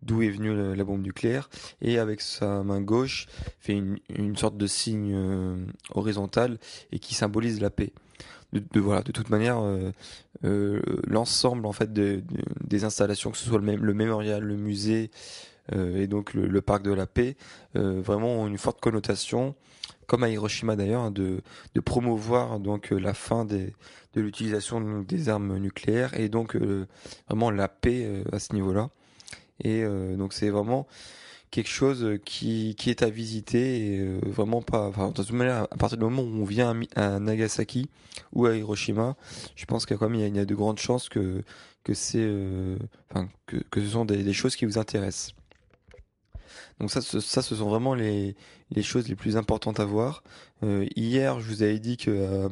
d'où 0.00 0.22
est 0.22 0.30
venue 0.30 0.54
la, 0.56 0.74
la, 0.74 0.84
bombe 0.84 1.02
nucléaire 1.02 1.50
et 1.82 1.98
avec 1.98 2.22
sa 2.22 2.62
main 2.62 2.80
gauche 2.80 3.26
fait 3.58 3.74
une 4.08 4.36
sorte 4.38 4.56
de 4.56 4.66
signe 4.66 5.66
horizontal 5.90 6.58
et 6.92 6.98
qui 6.98 7.14
symbolise 7.14 7.60
la 7.60 7.68
paix 7.68 7.92
de, 8.52 8.80
voilà 8.80 9.02
de 9.02 9.12
toute 9.12 9.30
manière 9.30 9.60
euh, 9.60 9.92
euh, 10.44 10.80
l'ensemble 11.06 11.66
en 11.66 11.72
fait 11.72 11.92
de, 11.92 12.16
de, 12.16 12.42
des 12.66 12.84
installations 12.84 13.30
que 13.30 13.38
ce 13.38 13.46
soit 13.46 13.58
le 13.58 13.64
même 13.64 13.84
le 13.84 13.94
mémorial 13.94 14.42
le 14.42 14.56
musée 14.56 15.10
euh, 15.72 16.02
et 16.02 16.06
donc 16.06 16.34
le, 16.34 16.60
parc 16.60 16.82
de 16.82 16.92
la 16.92 17.06
paix 17.06 17.36
vraiment 17.74 18.40
ont 18.40 18.46
une 18.46 18.58
forte 18.58 18.80
connotation 18.80 19.54
comme 20.06 20.24
à 20.24 20.28
Hiroshima 20.28 20.74
d'ailleurs 20.74 21.02
hein, 21.02 21.10
de, 21.10 21.42
promouvoir 21.84 22.58
donc 22.58 22.90
la 22.90 23.14
fin 23.14 23.44
de 23.44 23.70
l'utilisation 24.16 25.02
des 25.02 25.28
armes 25.28 25.58
nucléaires 25.58 26.18
et 26.18 26.28
donc 26.28 26.56
vraiment 27.28 27.50
la 27.50 27.68
paix 27.68 28.24
à 28.32 28.40
ce 28.40 28.54
niveau-là. 28.54 28.90
Et 29.62 29.84
donc 30.16 30.32
c'est 30.32 30.50
vraiment 30.50 30.88
quelque 31.50 31.68
chose 31.68 32.18
qui, 32.24 32.74
qui 32.76 32.90
est 32.90 33.02
à 33.02 33.10
visiter 33.10 33.94
et 33.94 33.98
euh, 33.98 34.20
vraiment 34.24 34.62
pas. 34.62 34.86
Enfin, 34.86 35.08
de 35.08 35.14
toute 35.14 35.32
manière, 35.32 35.64
à 35.64 35.76
partir 35.76 35.98
du 35.98 36.04
moment 36.04 36.22
où 36.22 36.42
on 36.42 36.44
vient 36.44 36.74
à, 36.96 37.18
Nagasaki 37.18 37.88
ou 38.32 38.46
à 38.46 38.56
Hiroshima, 38.56 39.16
je 39.56 39.64
pense 39.66 39.86
qu'il 39.86 39.94
y 39.94 39.96
a 39.96 39.98
quand 39.98 40.08
même 40.08 40.20
il 40.20 40.36
y 40.36 40.38
a, 40.38 40.44
de 40.44 40.54
grandes 40.54 40.78
chances 40.78 41.08
que 41.08 41.42
que 41.82 41.94
c'est, 41.94 42.18
euh, 42.20 42.76
enfin 43.10 43.28
que, 43.46 43.56
que 43.70 43.80
ce 43.80 43.88
sont 43.88 44.04
des, 44.04 44.22
des 44.22 44.32
choses 44.34 44.54
qui 44.54 44.66
vous 44.66 44.78
intéressent. 44.78 45.34
Donc 46.78 46.90
ça, 46.90 47.00
ce, 47.00 47.20
ça, 47.20 47.42
ce 47.42 47.54
sont 47.54 47.68
vraiment 47.68 47.94
les, 47.94 48.36
les 48.70 48.82
choses 48.82 49.08
les 49.08 49.16
plus 49.16 49.36
importantes 49.36 49.80
à 49.80 49.84
voir. 49.84 50.22
Euh, 50.62 50.86
hier, 50.96 51.40
je 51.40 51.46
vous 51.46 51.62
avais 51.62 51.78
dit 51.78 51.96
que 51.96 52.10
euh, 52.10 52.48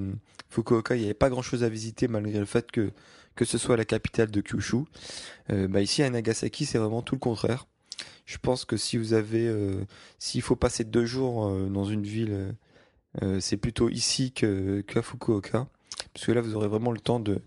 Fukuoka, 0.51 0.97
il 0.97 1.01
n'y 1.01 1.05
avait 1.07 1.15
pas 1.15 1.31
grand-chose 1.31 1.63
à 1.63 1.69
visiter 1.69 2.09
malgré 2.09 2.39
le 2.39 2.47
fait 2.47 2.71
que 2.71 2.93
que 3.37 3.45
ce 3.45 3.57
soit 3.57 3.77
la 3.77 3.85
capitale 3.85 4.33
de 4.33 4.41
Kyushu. 4.41 4.79
Euh, 5.51 5.69
bah 5.69 5.81
ici 5.81 6.03
à 6.03 6.11
Nagasaki, 6.11 6.67
c'est 6.67 6.79
vraiment 6.79 7.03
tout 7.03 7.15
le 7.15 7.21
contraire. 7.21 7.67
Je 8.29 8.37
pense 8.39 8.65
que 8.65 8.77
si 8.77 8.99
vous 8.99 9.15
avez, 9.15 9.47
euh, 9.47 9.85
s'il 10.19 10.43
faut 10.43 10.57
passer 10.57 10.85
deux 10.85 11.07
jours 11.07 11.47
euh, 11.47 11.69
dans 11.69 11.85
une 11.85 12.05
ville, 12.05 12.55
c'est 13.41 13.57
plutôt 13.57 13.89
ici 13.89 14.31
que 14.33 14.81
qu'à 14.83 15.03
Fukuoka, 15.03 15.67
parce 16.15 16.27
que 16.27 16.31
là 16.31 16.41
vous 16.41 16.55
aurez 16.55 16.69
vraiment 16.69 16.93
le 16.93 17.01
temps 17.01 17.19
de 17.19 17.41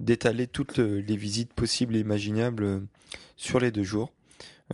d'étaler 0.00 0.46
toutes 0.46 0.78
les 0.78 1.16
visites 1.16 1.52
possibles 1.52 1.96
et 1.96 2.00
imaginables 2.00 2.86
sur 3.36 3.60
les 3.60 3.70
deux 3.70 3.82
jours. 3.82 4.12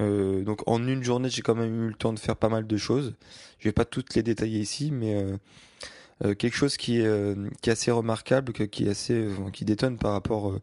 Euh, 0.01 0.43
donc 0.43 0.63
en 0.69 0.87
une 0.87 1.03
journée, 1.03 1.29
j'ai 1.29 1.43
quand 1.43 1.55
même 1.55 1.85
eu 1.85 1.89
le 1.89 1.95
temps 1.95 2.13
de 2.13 2.19
faire 2.19 2.37
pas 2.37 2.49
mal 2.49 2.67
de 2.67 2.77
choses. 2.77 3.15
Je 3.59 3.69
vais 3.69 3.73
pas 3.73 3.85
toutes 3.85 4.15
les 4.15 4.23
détailler 4.23 4.61
ici, 4.61 4.91
mais 4.91 5.15
euh, 5.15 5.37
euh, 6.25 6.35
quelque 6.35 6.57
chose 6.57 6.77
qui 6.77 7.01
est, 7.01 7.37
qui 7.61 7.71
est 7.71 7.73
assez 7.73 7.91
remarquable, 7.91 8.53
qui 8.53 8.85
est 8.85 8.89
assez, 8.89 9.29
qui 9.53 9.65
détonne 9.65 9.99
par 9.99 10.13
rapport 10.13 10.59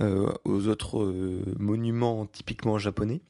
aux 0.00 0.68
autres 0.68 1.04
monuments 1.58 2.26
typiquement 2.26 2.78
japonais. 2.78 3.20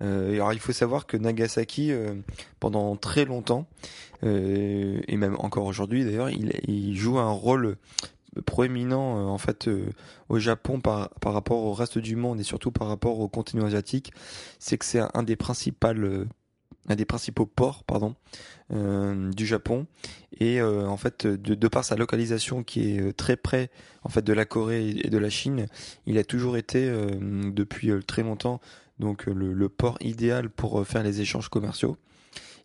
Alors 0.00 0.52
il 0.52 0.60
faut 0.60 0.72
savoir 0.72 1.06
que 1.06 1.16
Nagasaki, 1.16 1.92
pendant 2.60 2.96
très 2.96 3.24
longtemps, 3.24 3.66
et 4.22 5.16
même 5.16 5.36
encore 5.38 5.64
aujourd'hui 5.64 6.04
d'ailleurs, 6.04 6.30
il, 6.30 6.96
joue 6.96 7.18
un 7.18 7.30
rôle 7.30 7.76
proéminent 8.42 9.18
euh, 9.18 9.22
en 9.22 9.38
fait 9.38 9.68
euh, 9.68 9.90
au 10.28 10.38
Japon 10.38 10.80
par, 10.80 11.10
par 11.20 11.32
rapport 11.32 11.58
au 11.58 11.72
reste 11.72 11.98
du 11.98 12.16
monde 12.16 12.40
et 12.40 12.44
surtout 12.44 12.70
par 12.70 12.88
rapport 12.88 13.20
au 13.20 13.28
continent 13.28 13.66
asiatique, 13.66 14.12
c'est 14.58 14.78
que 14.78 14.84
c'est 14.84 15.00
un 15.14 15.22
des 15.22 15.36
principaux 15.36 15.88
euh, 15.88 16.26
un 16.90 16.96
des 16.96 17.04
principaux 17.04 17.44
ports 17.44 17.84
pardon 17.84 18.14
du 18.70 19.46
Japon. 19.46 19.86
Et 20.40 20.62
en 20.62 20.96
fait 20.96 21.26
de, 21.26 21.54
de, 21.54 21.68
par 21.68 21.84
sa 21.84 21.96
localisation 21.96 22.62
qui 22.62 22.96
est 22.96 23.12
très 23.12 23.36
près 23.36 23.70
en 24.04 24.08
fait 24.08 24.22
de 24.22 24.32
la 24.32 24.46
Corée 24.46 24.88
et 24.88 25.10
de 25.10 25.18
la 25.18 25.28
Chine, 25.28 25.66
il 26.06 26.16
a 26.16 26.24
toujours 26.24 26.56
été 26.56 26.90
depuis 27.20 27.90
très 28.06 28.22
longtemps 28.22 28.60
donc 28.98 29.26
le, 29.26 29.52
le 29.52 29.68
port 29.68 29.98
idéal 30.00 30.50
pour 30.50 30.86
faire 30.86 31.02
les 31.02 31.20
échanges 31.20 31.48
commerciaux. 31.48 31.96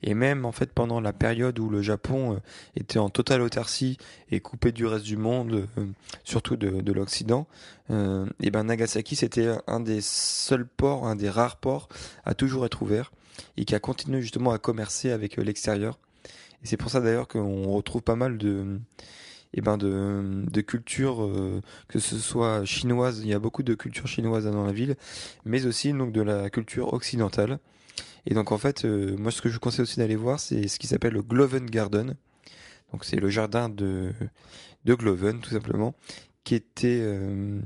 Et 0.04 0.13
même 0.13 0.46
en 0.46 0.52
fait 0.52 0.72
pendant 0.72 1.00
la 1.00 1.13
période 1.13 1.58
où 1.60 1.70
le 1.70 1.82
Japon 1.82 2.34
euh, 2.34 2.38
était 2.75 3.00
en 3.00 3.10
totale 3.10 3.42
autarcie 3.42 3.98
et 4.30 4.42
coupé 4.42 4.72
du 4.72 4.86
reste 4.86 5.06
du 5.06 5.18
monde, 5.18 5.68
euh, 5.78 5.86
surtout 6.25 6.58
de, 6.58 6.82
de 6.82 6.92
l'Occident, 6.92 7.48
euh, 7.90 8.25
et 8.42 8.52
ben 8.52 8.66
Nagasaki 8.66 9.16
c'était 9.16 9.50
un 9.66 9.80
des 9.80 10.02
seuls 10.02 10.68
ports, 10.68 11.08
un 11.08 11.16
des 11.16 11.30
rares 11.30 11.56
ports 11.56 11.88
à 12.25 12.34
toujours 12.34 12.66
être 12.66 12.82
ouvert 12.82 13.12
et 13.56 13.66
qui 13.66 13.74
a 13.75 13.80
continué 13.80 14.22
justement 14.22 14.52
à 14.52 14.60
commercer 14.60 15.10
avec 15.12 15.38
l'extérieur. 15.38 15.98
Et 16.63 16.68
c'est 16.68 16.78
pour 16.78 16.92
ça 16.92 17.00
d'ailleurs 17.00 17.28
qu'on 17.28 17.72
retrouve 17.72 18.02
pas 18.02 18.16
mal 18.16 18.38
de 18.38 18.80
et 19.53 19.62
ben 19.62 19.77
de, 19.77 20.43
de 20.50 20.62
culture, 20.62 21.29
que 21.88 22.00
ce 22.00 22.17
soit 22.17 22.65
chinoise, 22.65 23.19
il 23.22 23.27
y 23.27 23.33
a 23.33 23.39
beaucoup 23.39 23.63
de 23.63 23.74
culture 23.75 24.07
chinoise 24.07 24.45
dans 24.45 24.65
la 24.65 24.72
ville, 24.72 24.95
mais 25.45 25.65
aussi 25.65 25.93
donc 25.93 26.12
de 26.12 26.22
la 26.22 26.50
culture 26.50 26.93
occidentale. 26.93 27.60
Et 28.25 28.33
donc 28.33 28.51
en 28.51 28.57
fait, 28.57 28.86
euh, 28.86 29.15
moi 29.17 29.31
ce 29.31 29.41
que 29.41 29.50
je 29.50 29.55
vous 29.55 29.60
conseille 29.60 29.83
aussi 29.83 30.00
d'aller 30.00 30.15
voir, 30.15 30.39
c'est 30.39 30.67
ce 30.67 30.79
qui 30.79 30.88
s'appelle 30.88 31.13
le 31.13 31.22
Gloven 31.22 31.65
Garden. 31.65 32.15
Donc 32.91 33.05
c'est 33.05 33.19
le 33.19 33.29
jardin 33.29 33.69
de 33.69 34.12
de 34.86 34.93
Gloven 34.95 35.39
tout 35.39 35.50
simplement, 35.51 35.93
qui 36.43 36.55
était 36.55 37.00
euh, 37.01 37.60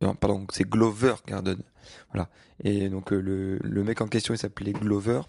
non, 0.00 0.14
pardon, 0.14 0.46
c'est 0.52 0.68
Glover 0.68 1.14
Garden. 1.26 1.58
Voilà. 2.12 2.28
Et 2.64 2.88
donc 2.88 3.12
euh, 3.12 3.20
le, 3.20 3.58
le 3.62 3.84
mec 3.84 4.00
en 4.00 4.08
question 4.08 4.34
il 4.34 4.38
s'appelait 4.38 4.72
Glover. 4.72 5.20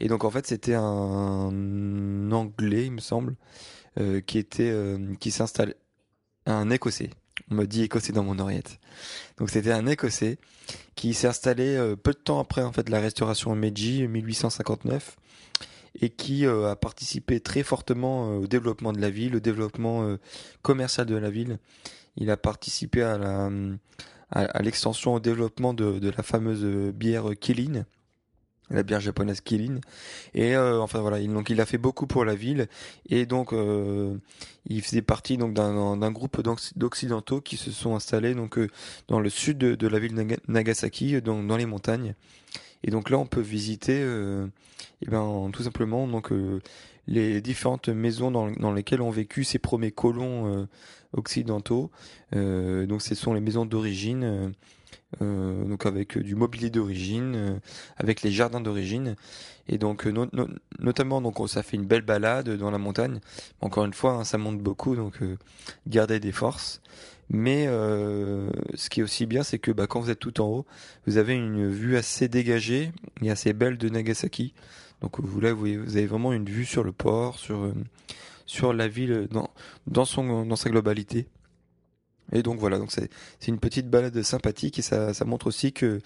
Et 0.00 0.08
donc 0.08 0.24
en 0.24 0.30
fait 0.30 0.46
c'était 0.46 0.74
un 0.74 2.32
anglais 2.32 2.86
il 2.86 2.92
me 2.92 3.00
semble 3.00 3.36
qui 4.26 4.38
était 4.38 4.74
qui 5.20 5.30
s'installe 5.30 5.74
un 6.46 6.70
écossais 6.70 7.10
on 7.50 7.54
me 7.54 7.66
dit 7.66 7.82
écossais 7.82 8.12
dans 8.12 8.24
mon 8.24 8.38
oreillette. 8.38 8.78
Donc 9.38 9.50
c'était 9.50 9.72
un 9.72 9.86
écossais 9.86 10.38
qui 10.94 11.14
s'est 11.14 11.28
installé 11.28 11.76
euh, 11.76 11.96
peu 11.96 12.12
de 12.12 12.18
temps 12.18 12.40
après 12.40 12.62
en 12.62 12.72
fait 12.72 12.88
la 12.88 13.00
restauration 13.00 13.54
Meiji 13.54 14.06
1859 14.08 15.16
et 16.00 16.10
qui 16.10 16.46
euh, 16.46 16.70
a 16.70 16.76
participé 16.76 17.40
très 17.40 17.62
fortement 17.62 18.30
euh, 18.30 18.38
au 18.38 18.46
développement 18.46 18.92
de 18.92 19.00
la 19.00 19.10
ville, 19.10 19.36
au 19.36 19.40
développement 19.40 20.16
commercial 20.62 21.06
de 21.06 21.16
la 21.16 21.30
ville. 21.30 21.58
Il 22.16 22.30
a 22.30 22.36
participé 22.36 23.02
à 23.02 23.18
la 23.18 23.50
à, 24.34 24.62
l'extension 24.62 25.12
au 25.12 25.20
développement 25.20 25.74
de, 25.74 25.98
de 25.98 26.08
la 26.08 26.22
fameuse 26.22 26.64
bière 26.94 27.26
Kilin 27.38 27.84
la 28.72 28.82
bière 28.82 29.00
japonaise 29.00 29.40
Kilin. 29.40 29.80
Et 30.34 30.56
euh, 30.56 30.80
enfin 30.80 31.00
voilà, 31.00 31.20
il, 31.20 31.32
donc 31.32 31.50
il 31.50 31.60
a 31.60 31.66
fait 31.66 31.78
beaucoup 31.78 32.06
pour 32.06 32.24
la 32.24 32.34
ville 32.34 32.68
et 33.08 33.26
donc 33.26 33.52
euh, 33.52 34.16
il 34.66 34.82
faisait 34.82 35.02
partie 35.02 35.36
donc 35.36 35.54
d'un 35.54 36.10
groupe 36.10 36.40
d'occidentaux 36.76 37.40
qui 37.40 37.56
se 37.56 37.70
sont 37.70 37.94
installés 37.94 38.34
donc 38.34 38.58
euh, 38.58 38.68
dans 39.08 39.20
le 39.20 39.30
sud 39.30 39.58
de, 39.58 39.86
la 39.86 39.98
ville 39.98 40.14
de 40.14 40.36
Nagasaki, 40.48 41.20
donc 41.20 41.46
dans 41.46 41.56
les 41.56 41.66
montagnes. 41.66 42.14
Et 42.84 42.90
donc 42.90 43.10
là, 43.10 43.18
on 43.18 43.26
peut 43.26 43.40
visiter, 43.40 44.00
et 44.00 45.06
ben 45.06 45.50
tout 45.52 45.62
simplement 45.62 46.08
donc 46.08 46.30
les 47.06 47.40
différentes 47.40 47.88
maisons 47.88 48.32
dans, 48.32 48.50
dans, 48.50 48.72
lesquelles 48.72 49.02
ont 49.02 49.10
vécu 49.10 49.44
ces 49.44 49.60
premiers 49.60 49.92
colons 49.92 50.66
occidentaux. 51.12 51.92
donc 52.32 53.02
ce 53.02 53.14
sont 53.14 53.34
les 53.34 53.40
maisons 53.40 53.66
d'origine 53.66 54.52
euh, 55.20 55.64
donc 55.64 55.86
avec 55.86 56.18
du 56.18 56.34
mobilier 56.34 56.70
d'origine, 56.70 57.34
euh, 57.36 57.58
avec 57.98 58.22
les 58.22 58.30
jardins 58.30 58.60
d'origine, 58.60 59.16
et 59.68 59.78
donc 59.78 60.06
euh, 60.06 60.26
notamment 60.78 61.20
donc 61.20 61.36
ça 61.48 61.62
fait 61.62 61.76
une 61.76 61.86
belle 61.86 62.02
balade 62.02 62.50
dans 62.56 62.70
la 62.70 62.78
montagne. 62.78 63.20
Encore 63.60 63.84
une 63.84 63.92
fois, 63.92 64.12
hein, 64.12 64.24
ça 64.24 64.38
monte 64.38 64.58
beaucoup, 64.58 64.96
donc 64.96 65.20
gardez 65.86 66.20
des 66.20 66.32
forces. 66.32 66.80
Mais 67.30 67.66
ce 67.66 68.90
qui 68.90 69.00
est 69.00 69.02
aussi 69.02 69.24
bien, 69.24 69.42
c'est 69.42 69.58
que 69.58 69.70
bah, 69.70 69.86
quand 69.86 70.00
vous 70.00 70.10
êtes 70.10 70.18
tout 70.18 70.40
en 70.42 70.48
haut, 70.48 70.66
vous 71.06 71.16
avez 71.16 71.34
une 71.34 71.66
vue 71.70 71.96
assez 71.96 72.28
dégagée 72.28 72.92
et 73.22 73.30
assez 73.30 73.54
belle 73.54 73.78
de 73.78 73.88
Nagasaki. 73.88 74.52
Donc 75.00 75.18
vous 75.18 75.40
là, 75.40 75.54
vous, 75.54 75.66
avez 75.66 76.06
vraiment 76.06 76.32
une 76.34 76.44
vue 76.44 76.66
sur 76.66 76.84
le 76.84 76.92
port, 76.92 77.38
sur 77.38 77.72
sur 78.44 78.74
la 78.74 78.88
ville 78.88 79.28
dans 79.30 79.50
dans 79.86 80.04
son 80.04 80.44
dans 80.44 80.56
sa 80.56 80.68
globalité. 80.68 81.26
Et 82.32 82.42
donc 82.42 82.58
voilà, 82.58 82.78
donc 82.78 82.90
c'est 82.92 83.08
une 83.48 83.58
petite 83.58 83.90
balade 83.90 84.20
sympathique 84.22 84.78
et 84.78 84.82
ça, 84.82 85.12
ça 85.12 85.24
montre 85.24 85.46
aussi 85.46 85.72
que 85.72 86.00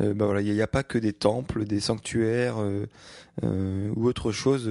euh, 0.00 0.14
bah 0.14 0.26
voilà, 0.26 0.40
il 0.40 0.52
n'y 0.52 0.62
a, 0.62 0.66
pas 0.66 0.82
que 0.82 0.98
des 0.98 1.12
temples, 1.12 1.64
des 1.64 1.80
sanctuaires 1.80 2.58
euh, 2.58 2.86
euh, 3.44 3.90
ou 3.96 4.06
autre 4.06 4.32
chose 4.32 4.70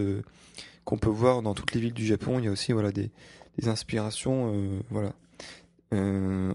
qu'on 0.85 0.97
peut 0.97 1.09
voir 1.09 1.41
dans 1.41 1.53
toutes 1.53 1.73
les 1.73 1.81
villes 1.81 1.93
du 1.93 2.05
Japon. 2.05 2.39
Il 2.39 2.45
y 2.45 2.47
a 2.47 2.51
aussi 2.51 2.71
voilà 2.71 2.91
des, 2.91 3.11
des 3.57 3.67
inspirations 3.67 4.81
voilà 4.89 5.13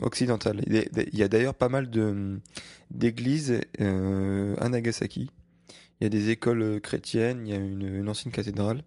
occidentales. 0.03 0.63
Il 0.67 1.17
y 1.17 1.23
a 1.23 1.29
d'ailleurs 1.29 1.55
pas 1.55 1.69
mal 1.69 1.91
de 1.91 2.41
d'églises 2.91 3.61
à 3.79 4.69
Nagasaki. 4.69 5.31
Il 6.01 6.05
y 6.05 6.07
a 6.07 6.11
des 6.11 6.31
écoles 6.31 6.81
chrétiennes, 6.81 7.47
il 7.47 7.53
y 7.53 7.57
a 7.57 7.59
une, 7.59 7.83
une 7.83 8.09
ancienne 8.09 8.33
cathédrale. 8.33 8.83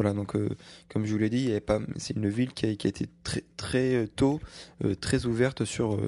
Voilà, 0.00 0.14
donc 0.14 0.34
euh, 0.34 0.48
comme 0.88 1.04
je 1.04 1.12
vous 1.12 1.18
l'ai 1.18 1.28
dit, 1.28 1.52
c'est 1.96 2.16
une 2.16 2.30
ville 2.30 2.52
qui 2.52 2.64
a, 2.64 2.70
été 2.70 3.06
très 3.58 3.94
euh, 3.94 4.06
tôt 4.06 4.40
euh, 4.82 4.94
très 4.94 5.26
ouverte 5.26 5.66
sur 5.66 6.00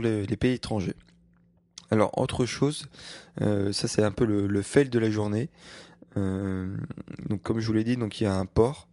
les, 0.00 0.36
pays 0.36 0.54
étrangers. 0.54 0.96
Alors 1.92 2.18
autre 2.18 2.44
chose, 2.44 2.86
ça 3.38 3.86
c'est 3.86 4.02
un 4.02 4.10
peu 4.10 4.24
le, 4.24 4.48
le 4.48 4.62
fail 4.62 4.88
de 4.88 4.98
la 4.98 5.10
journée. 5.10 5.48
donc 6.16 7.40
comme 7.42 7.60
je 7.60 7.66
vous 7.68 7.72
l'ai 7.72 7.84
dit, 7.84 7.92
il 7.92 8.22
y 8.22 8.26
a 8.26 8.34
un 8.34 8.46
port 8.46 8.88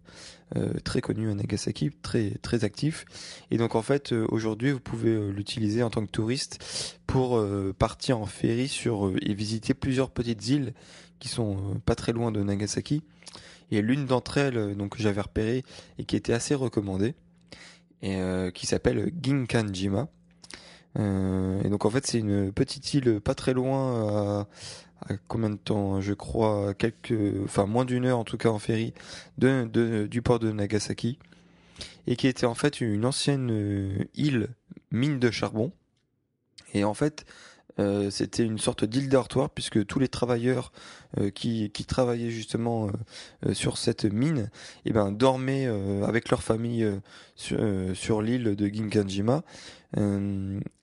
très 0.84 1.02
connu 1.02 1.32
à 1.32 1.34
Nagasaki, 1.34 1.90
très 2.04 2.36
très 2.44 2.64
actif. 2.64 3.06
Et 3.52 3.58
donc 3.58 3.74
en 3.74 3.82
fait 3.82 4.12
aujourd'hui 4.14 4.72
vous 4.72 4.80
pouvez 4.80 5.32
l'utiliser 5.32 5.82
en 5.82 5.90
tant 5.90 6.06
que 6.06 6.12
touriste 6.12 6.64
pour 7.06 7.44
partir 7.78 8.20
en 8.20 8.28
ferry 8.28 8.68
sur 8.68 9.12
et 9.20 9.34
visiter 9.34 9.74
plusieurs 9.74 10.12
petites 10.12 10.48
îles 10.48 10.74
qui 11.20 11.28
sont 11.28 11.82
pas 11.86 11.96
très 11.96 12.14
loin 12.14 12.32
de 12.32 12.44
Nagasaki 12.44 13.02
et 13.72 13.82
l'une 13.82 14.06
d'entre 14.06 14.38
elles 14.38 14.58
euh, 14.58 14.76
donc 14.76 14.96
que 14.98 15.04
j'avais 15.04 15.22
repérée 15.22 15.64
et 15.98 16.06
qui 16.06 16.16
était 16.16 16.34
assez 16.34 16.56
recommandée 16.56 17.16
et 18.02 18.18
euh, 18.18 18.52
qui 18.52 18.66
s'appelle 18.66 19.12
Ginkanjima. 19.22 20.08
Euh, 20.98 21.62
et 21.64 21.70
donc 21.70 21.86
en 21.86 21.90
fait 21.90 22.06
c'est 22.06 22.20
une 22.20 22.52
petite 22.52 22.94
île 22.94 23.20
pas 23.20 23.36
très 23.36 23.54
loin 23.54 24.48
à, 25.10 25.14
combien 25.28 25.50
de 25.50 25.58
temps? 25.58 26.00
Je 26.00 26.14
crois 26.14 26.74
quelques 26.74 27.14
enfin 27.44 27.66
moins 27.66 27.86
d'une 27.86 28.06
heure 28.06 28.20
en 28.20 28.24
tout 28.24 28.38
cas 28.38 28.50
en 28.50 28.60
ferry 28.60 28.94
de, 29.38 30.08
du 30.10 30.22
port 30.22 30.40
de 30.40 30.52
Nagasaki 30.52 31.20
et 32.08 32.16
qui 32.16 32.28
était 32.28 32.46
en 32.46 32.54
fait 32.54 32.80
une 32.80 33.06
ancienne 33.06 34.08
île 34.14 34.50
mine 34.92 35.20
de 35.20 35.32
charbon 35.32 35.74
et 36.74 36.86
en 36.86 36.94
fait 36.94 37.26
Euh, 37.78 38.10
c'était 38.10 38.44
une 38.44 38.58
sorte 38.58 38.86
d'île 38.86 39.10
dortoir 39.10 39.50
puisque 39.50 39.86
tous 39.86 40.00
les 40.00 40.08
travailleurs 40.08 40.72
euh, 41.20 41.30
qui, 41.30 41.70
qui 41.72 41.84
travaillaient 41.84 42.30
justement 42.30 42.90
euh, 43.46 43.54
sur 43.54 43.78
cette 43.78 44.06
mine 44.06 44.50
eh 44.86 44.94
ben, 44.94 45.12
dormaient 45.12 45.68
avec 46.04 46.30
leur 46.30 46.42
famille 46.42 46.88
sur, 47.36 47.60
sur 47.94 48.22
l'île 48.22 48.56
de 48.56 48.68
Ginkanjima 48.68 49.44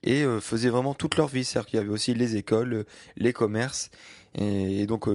et 0.03 0.25
faisaient 0.41 0.69
vraiment 0.69 0.93
toute 0.93 1.17
leur 1.17 1.27
vie. 1.27 1.43
C'est-à-dire 1.43 1.69
qu'il 1.69 1.77
y 1.77 1.81
avait 1.81 1.91
aussi 1.91 2.13
les 2.13 2.35
écoles, 2.35 2.85
les 3.17 3.33
commerces 3.33 3.89
et, 4.35 4.81
et 4.81 4.87
donc 4.87 5.07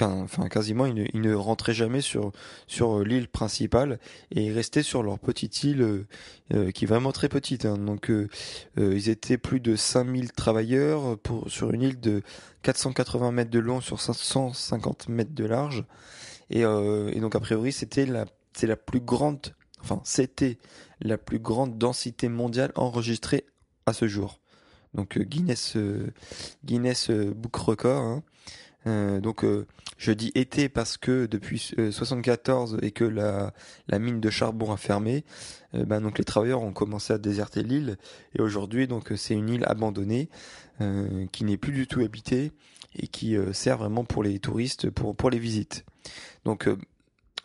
enfin 0.00 0.48
quasiment 0.48 0.86
ils 0.86 1.20
ne, 1.20 1.34
rentraient 1.34 1.74
jamais 1.74 2.00
sur 2.00 2.32
sur 2.66 3.00
l'île 3.00 3.28
principale 3.28 3.98
et 4.30 4.44
ils 4.44 4.52
restaient 4.52 4.82
sur 4.82 5.02
leur 5.02 5.18
petite 5.18 5.64
île 5.64 5.82
euh, 5.82 6.06
euh, 6.54 6.70
qui 6.70 6.84
est 6.84 6.88
vraiment 6.88 7.12
très 7.12 7.28
petite 7.28 7.64
hein. 7.64 7.78
donc 7.78 8.10
euh, 8.10 8.28
ils 8.76 9.08
étaient 9.08 9.38
plus 9.38 9.60
de 9.60 9.76
5000 9.76 10.32
travailleurs 10.32 11.18
pour 11.18 11.50
sur 11.50 11.72
une 11.72 11.82
île 11.82 12.00
de 12.00 12.22
480 12.62 13.32
mètres 13.32 13.50
de 13.50 13.58
long 13.58 13.80
sur 13.80 14.00
550 14.00 15.08
mètres 15.08 15.34
de 15.34 15.44
large 15.44 15.84
et, 16.50 16.60
et 16.60 17.20
donc 17.20 17.34
a 17.34 17.40
priori 17.40 17.72
c'était 17.72 18.06
la 18.06 18.24
c'est 18.54 18.66
la 18.66 18.76
plus 18.76 19.00
grande 19.00 19.54
enfin 19.82 20.00
c'était 20.04 20.58
la 21.00 21.18
plus 21.18 21.38
grande 21.38 21.78
densité 21.78 22.28
mondiale 22.28 22.72
enregistrée 22.74 23.44
à 23.86 23.92
ce 23.92 24.08
jour 24.08 24.40
donc 24.94 25.18
Guinness 25.18 25.76
Guinness 26.64 27.10
Book 27.10 27.56
Record 27.56 28.02
hein. 28.02 28.22
Euh, 28.86 29.20
donc 29.20 29.44
euh, 29.44 29.66
je 29.96 30.12
dis 30.12 30.30
été 30.34 30.68
parce 30.68 30.96
que 30.96 31.26
depuis 31.26 31.74
74 31.90 32.74
euh, 32.74 32.78
et 32.82 32.92
que 32.92 33.04
la, 33.04 33.52
mine 33.98 34.20
de 34.20 34.30
charbon 34.30 34.72
a 34.72 34.76
fermé, 34.76 35.24
ben 35.74 36.00
donc 36.00 36.18
les 36.18 36.24
travailleurs 36.24 36.62
ont 36.62 36.72
commencé 36.72 37.12
à 37.12 37.18
déserter 37.18 37.62
l'île 37.62 37.98
et 38.34 38.40
aujourd'hui 38.40 38.86
donc 38.86 39.12
c'est 39.16 39.34
une 39.34 39.48
île 39.50 39.64
abandonnée 39.66 40.28
qui 41.32 41.44
n'est 41.44 41.56
plus 41.56 41.72
du 41.72 41.86
tout 41.86 42.00
habitée 42.00 42.52
et 42.94 43.08
qui 43.08 43.36
sert 43.52 43.76
vraiment 43.76 44.04
pour 44.04 44.22
les 44.22 44.38
touristes 44.38 44.88
pour 44.88 45.14
pour 45.14 45.28
les 45.28 45.38
visites. 45.38 45.84
Donc 46.44 46.70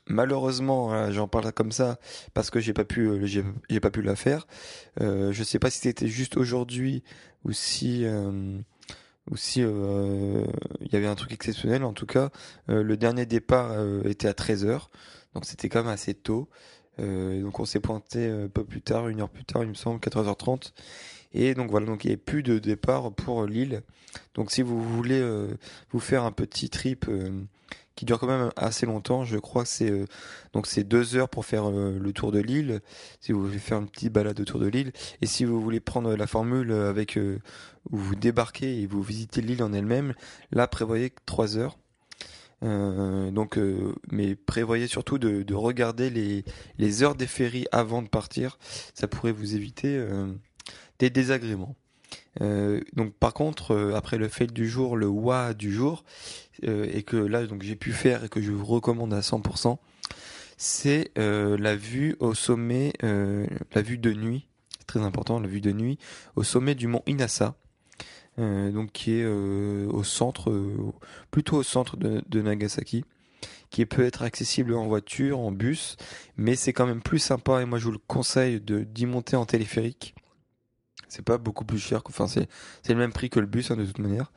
malheureusement 0.07 1.11
j'en 1.11 1.27
parle 1.27 1.51
comme 1.51 1.71
ça 1.73 1.99
parce 2.33 2.49
que 2.49 2.59
j'ai 2.61 2.73
pas 2.73 2.85
pu 2.85 3.27
j'ai 3.27 3.79
pas 3.81 3.91
pu 3.91 4.03
la 4.03 4.15
faire. 4.15 4.47
je 5.01 5.43
sais 5.43 5.59
pas 5.59 5.69
si 5.69 5.79
c'était 5.79 6.07
juste 6.07 6.37
aujourd'hui 6.37 7.03
ou 7.43 7.51
si 7.51 8.05
euh, 9.65 10.45
il 10.45 10.72
y 10.93 10.97
avait 10.97 11.07
un 11.07 11.15
truc 11.15 11.31
exceptionnel. 11.31 11.83
En 11.83 11.93
tout 11.93 12.05
cas 12.05 12.29
euh, 12.69 12.83
le 12.83 12.97
dernier 12.97 13.25
départ 13.25 13.71
euh, 13.71 14.03
était 14.03 14.27
à 14.27 14.33
13h 14.33 14.87
donc 15.33 15.45
c'était 15.45 15.69
quand 15.69 15.83
même 15.83 15.93
assez 15.93 16.13
tôt. 16.13 16.49
Donc 16.99 17.59
on 17.59 17.65
s'est 17.65 17.79
pointé 17.79 18.29
un 18.29 18.47
peu 18.49 18.63
plus 18.63 18.83
tard 18.83 19.07
une 19.07 19.21
heure 19.21 19.29
plus 19.29 19.43
tard 19.45 19.63
il 19.63 19.69
me 19.69 19.73
semble 19.73 19.99
14h30 19.99 20.73
et 21.33 21.55
donc 21.55 21.71
voilà. 21.71 21.87
Donc 21.87 22.03
il 22.03 22.07
n'y 22.07 22.13
avait 22.13 22.21
plus 22.21 22.43
de 22.43 22.59
départ 22.59 23.11
pour 23.11 23.47
l'île 23.47 23.81
donc 24.35 24.51
si 24.51 24.61
vous 24.61 24.79
voulez 24.79 25.19
vous 25.89 25.99
faire 25.99 26.23
un 26.23 26.31
petit 26.31 26.69
trip 26.69 27.09
qui 27.95 28.05
dure 28.05 28.19
quand 28.19 28.27
même 28.27 28.51
assez 28.55 28.85
longtemps. 28.85 29.23
Je 29.23 29.37
crois 29.37 29.63
que 29.63 29.69
c'est 29.69 29.91
euh, 29.91 30.05
donc 30.53 30.67
c'est 30.67 30.83
deux 30.83 31.15
heures 31.15 31.29
pour 31.29 31.45
faire 31.45 31.69
euh, 31.69 31.97
le 31.99 32.13
tour 32.13 32.31
de 32.31 32.39
l'île. 32.39 32.81
Si 33.19 33.31
vous 33.31 33.45
voulez 33.45 33.59
faire 33.59 33.79
une 33.79 33.87
petite 33.87 34.11
balade 34.11 34.39
autour 34.39 34.59
de 34.59 34.67
l'île, 34.67 34.91
et 35.21 35.25
si 35.25 35.45
vous 35.45 35.61
voulez 35.61 35.79
prendre 35.79 36.15
la 36.15 36.27
formule 36.27 36.71
avec 36.71 37.17
euh, 37.17 37.39
où 37.91 37.97
vous 37.97 38.15
débarquez 38.15 38.81
et 38.81 38.87
vous 38.87 39.01
visitez 39.01 39.41
l'île 39.41 39.63
en 39.63 39.73
elle-même, 39.73 40.13
là 40.51 40.67
prévoyez 40.67 41.13
trois 41.25 41.57
heures. 41.57 41.77
donc, 42.61 43.59
mais 44.09 44.35
prévoyez 44.35 44.87
surtout 44.87 45.17
de, 45.19 45.43
de, 45.43 45.53
regarder 45.53 46.09
les 46.77 47.03
heures 47.03 47.15
des 47.15 47.27
ferries 47.27 47.65
avant 47.73 48.01
de 48.01 48.07
partir. 48.07 48.57
Ça 48.93 49.07
pourrait 49.07 49.33
vous 49.33 49.55
éviter 49.55 50.01
des 50.99 51.09
désagréments. 51.09 51.75
Euh, 52.41 52.81
donc 52.93 53.13
par 53.13 53.33
contre, 53.33 53.71
euh, 53.71 53.95
après 53.95 54.17
le 54.17 54.27
fait 54.27 54.51
du 54.51 54.67
jour, 54.67 54.97
le 54.97 55.07
wa 55.07 55.53
du 55.53 55.71
jour, 55.71 56.03
euh, 56.65 56.87
et 56.91 57.03
que 57.03 57.17
là 57.17 57.45
donc 57.45 57.63
j'ai 57.63 57.75
pu 57.75 57.91
faire 57.91 58.23
et 58.23 58.29
que 58.29 58.41
je 58.41 58.51
vous 58.51 58.65
recommande 58.65 59.13
à 59.13 59.21
100%, 59.21 59.77
c'est 60.57 61.11
la 61.15 61.75
vue 61.75 62.15
au 62.19 62.33
sommet, 62.33 62.93
la 63.01 63.81
vue 63.81 63.97
de 63.97 64.13
nuit, 64.13 64.47
très 64.87 65.01
important, 65.01 65.39
la 65.39 65.47
vue 65.47 65.61
de 65.61 65.71
nuit 65.71 65.97
au 66.35 66.43
sommet 66.43 66.75
du 66.75 66.87
mont 66.87 67.03
Inasa. 67.05 67.55
donc 68.37 68.91
qui 68.93 69.13
est 69.13 69.25
au 69.25 70.03
centre, 70.03 70.53
plutôt 71.31 71.57
au 71.57 71.63
centre 71.63 71.97
de, 71.97 72.23
de, 72.29 72.41
Nagasaki, 72.41 73.03
qui 73.71 73.85
peut 73.85 74.05
être 74.05 74.21
accessible 74.21 74.73
en 74.73 74.87
voiture, 74.87 75.39
en 75.39 75.51
bus, 75.51 75.97
mais 76.37 76.55
c'est 76.55 76.71
quand 76.71 76.85
même 76.85 77.01
plus 77.01 77.19
sympa 77.19 77.61
et 77.61 77.65
moi 77.65 77.77
je 77.77 77.85
vous 77.85 77.91
le 77.91 77.97
conseille 78.07 78.61
de 78.61 78.83
d'y 78.83 79.05
monter 79.05 79.35
en 79.35 79.45
téléphérique 79.45 80.15
c'est 81.07 81.25
pas 81.25 81.37
beaucoup 81.37 81.65
plus 81.65 81.79
cher. 81.79 82.01
Enfin, 82.05 82.27
c'est 82.27 82.47
le 82.89 82.95
même 82.95 83.13
prix 83.13 83.29
que 83.29 83.39
le 83.39 83.45
bus 83.45 83.71
hein, 83.71 83.75
de 83.75 83.85
toute 83.85 83.99
manière. 83.99 84.31